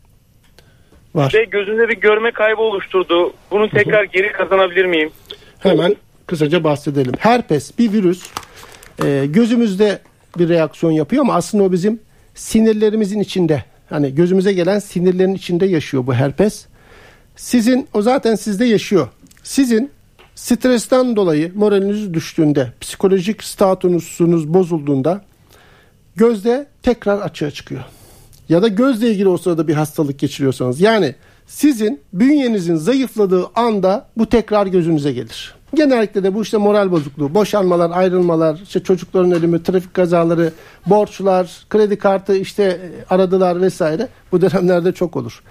Var. 1.15 1.31
Ve 1.33 1.43
gözümde 1.43 1.89
bir 1.89 1.97
görme 1.97 2.31
kaybı 2.31 2.61
oluşturdu. 2.61 3.33
Bunu 3.51 3.69
tekrar 3.69 4.03
geri 4.03 4.31
kazanabilir 4.31 4.85
miyim? 4.85 5.11
Hemen 5.59 5.95
kısaca 6.27 6.63
bahsedelim. 6.63 7.13
Herpes 7.19 7.79
bir 7.79 7.93
virüs 7.93 8.23
Ee, 9.03 9.25
gözümüzde 9.29 9.99
bir 10.37 10.49
reaksiyon 10.49 10.91
yapıyor 10.91 11.21
ama 11.21 11.35
aslında 11.35 11.63
o 11.63 11.71
bizim 11.71 11.99
sinirlerimizin 12.35 13.19
içinde. 13.19 13.63
Hani 13.89 14.15
gözümüze 14.15 14.53
gelen 14.53 14.79
sinirlerin 14.79 15.35
içinde 15.35 15.65
yaşıyor 15.65 16.07
bu 16.07 16.13
herpes. 16.13 16.65
Sizin 17.35 17.87
o 17.93 18.01
zaten 18.01 18.35
sizde 18.35 18.65
yaşıyor. 18.65 19.07
Sizin 19.43 19.91
stresten 20.35 21.15
dolayı 21.15 21.51
moraliniz 21.55 22.13
düştüğünde, 22.13 22.73
psikolojik 22.81 23.43
statusunuz 23.43 24.53
bozulduğunda 24.53 25.21
gözde 26.15 26.67
tekrar 26.83 27.21
açığa 27.21 27.51
çıkıyor. 27.51 27.83
Ya 28.49 28.61
da 28.61 28.67
gözle 28.67 29.11
ilgili 29.11 29.27
o 29.27 29.37
sırada 29.37 29.67
bir 29.67 29.73
hastalık 29.73 30.19
geçiriyorsanız. 30.19 30.81
Yani 30.81 31.15
sizin 31.47 32.01
bünyenizin 32.13 32.75
zayıfladığı 32.75 33.45
anda 33.55 34.07
bu 34.17 34.25
tekrar 34.25 34.67
gözünüze 34.67 35.11
gelir. 35.11 35.62
Genellikle 35.73 36.23
de 36.23 36.33
bu 36.33 36.41
işte 36.41 36.57
moral 36.57 36.91
bozukluğu, 36.91 37.33
boşanmalar, 37.33 37.91
ayrılmalar, 37.91 38.59
işte 38.63 38.83
çocukların 38.83 39.31
ölümü, 39.31 39.63
trafik 39.63 39.93
kazaları, 39.93 40.51
borçlar, 40.85 41.65
kredi 41.69 41.97
kartı 41.97 42.35
işte 42.35 42.79
aradılar 43.09 43.61
vesaire 43.61 44.07
bu 44.31 44.41
dönemlerde 44.41 44.91
çok 44.91 45.15
olur. 45.15 45.43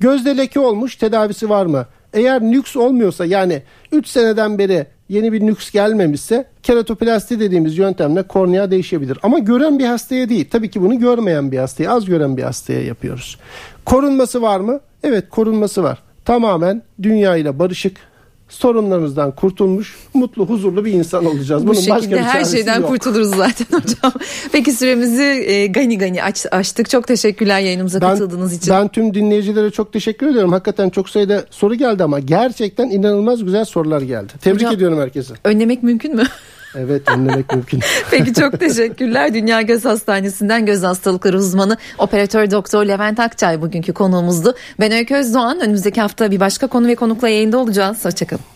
Gözde 0.00 0.36
leke 0.36 0.60
olmuş 0.60 0.96
tedavisi 0.96 1.50
var 1.50 1.66
mı? 1.66 1.86
Eğer 2.12 2.42
nüks 2.42 2.76
olmuyorsa 2.76 3.24
yani 3.24 3.62
3 3.92 4.06
seneden 4.06 4.58
beri 4.58 4.86
yeni 5.08 5.32
bir 5.32 5.46
nüks 5.46 5.70
gelmemişse 5.70 6.44
keratoplasti 6.62 7.40
dediğimiz 7.40 7.78
yöntemle 7.78 8.22
kornea 8.22 8.70
değişebilir. 8.70 9.18
Ama 9.22 9.38
gören 9.38 9.78
bir 9.78 9.86
hastaya 9.86 10.28
değil. 10.28 10.48
Tabii 10.50 10.70
ki 10.70 10.82
bunu 10.82 10.98
görmeyen 10.98 11.52
bir 11.52 11.58
hastaya, 11.58 11.90
az 11.90 12.04
gören 12.04 12.36
bir 12.36 12.42
hastaya 12.42 12.82
yapıyoruz. 12.82 13.38
Korunması 13.84 14.42
var 14.42 14.60
mı? 14.60 14.80
Evet 15.02 15.30
korunması 15.30 15.82
var. 15.82 15.98
Tamamen 16.24 16.82
dünya 17.02 17.36
ile 17.36 17.58
barışık, 17.58 17.96
sorunlarımızdan 18.50 19.30
kurtulmuş, 19.34 19.96
mutlu, 20.14 20.46
huzurlu 20.46 20.84
bir 20.84 20.92
insan 20.92 21.24
olacağız. 21.26 21.62
Bu 21.62 21.66
Bunun 21.66 21.76
başka 21.76 21.94
şekilde 22.00 22.14
bir 22.16 22.20
her 22.20 22.44
şeyden 22.44 22.80
yok. 22.80 22.88
kurtuluruz 22.88 23.28
zaten 23.36 23.66
hocam. 23.82 24.12
Peki 24.52 24.72
süremizi 24.72 25.22
e, 25.22 25.66
gani 25.66 25.98
gani 25.98 26.22
aç, 26.22 26.46
açtık. 26.50 26.90
Çok 26.90 27.06
teşekkürler 27.06 27.60
yayınımıza 27.60 28.00
katıldığınız 28.00 28.52
için. 28.56 28.74
Ben 28.74 28.88
tüm 28.88 29.14
dinleyicilere 29.14 29.70
çok 29.70 29.92
teşekkür 29.92 30.26
ediyorum. 30.26 30.52
Hakikaten 30.52 30.90
çok 30.90 31.08
sayıda 31.10 31.44
soru 31.50 31.74
geldi 31.74 32.04
ama 32.04 32.18
gerçekten 32.20 32.90
inanılmaz 32.90 33.44
güzel 33.44 33.64
sorular 33.64 34.00
geldi. 34.00 34.32
Tebrik 34.40 34.60
Hocam- 34.60 34.74
ediyorum 34.74 34.98
herkese. 35.00 35.34
Önlemek 35.44 35.82
mümkün 35.82 36.16
mü? 36.16 36.24
Evet 36.74 37.08
önlemek 37.08 37.52
mümkün. 37.54 37.80
Peki 38.10 38.34
çok 38.34 38.60
teşekkürler. 38.60 39.34
Dünya 39.34 39.62
Göz 39.62 39.84
Hastanesi'nden 39.84 40.66
göz 40.66 40.82
hastalıkları 40.82 41.36
uzmanı 41.38 41.76
operatör 41.98 42.50
doktor 42.50 42.84
Levent 42.84 43.20
Akçay 43.20 43.62
bugünkü 43.62 43.92
konuğumuzdu. 43.92 44.54
Ben 44.80 44.92
Öykü 44.92 45.14
Özdoğan. 45.14 45.60
Önümüzdeki 45.60 46.00
hafta 46.00 46.30
bir 46.30 46.40
başka 46.40 46.66
konu 46.66 46.86
ve 46.86 46.94
konukla 46.94 47.28
yayında 47.28 47.58
olacağız. 47.58 48.04
Hoşçakalın. 48.04 48.50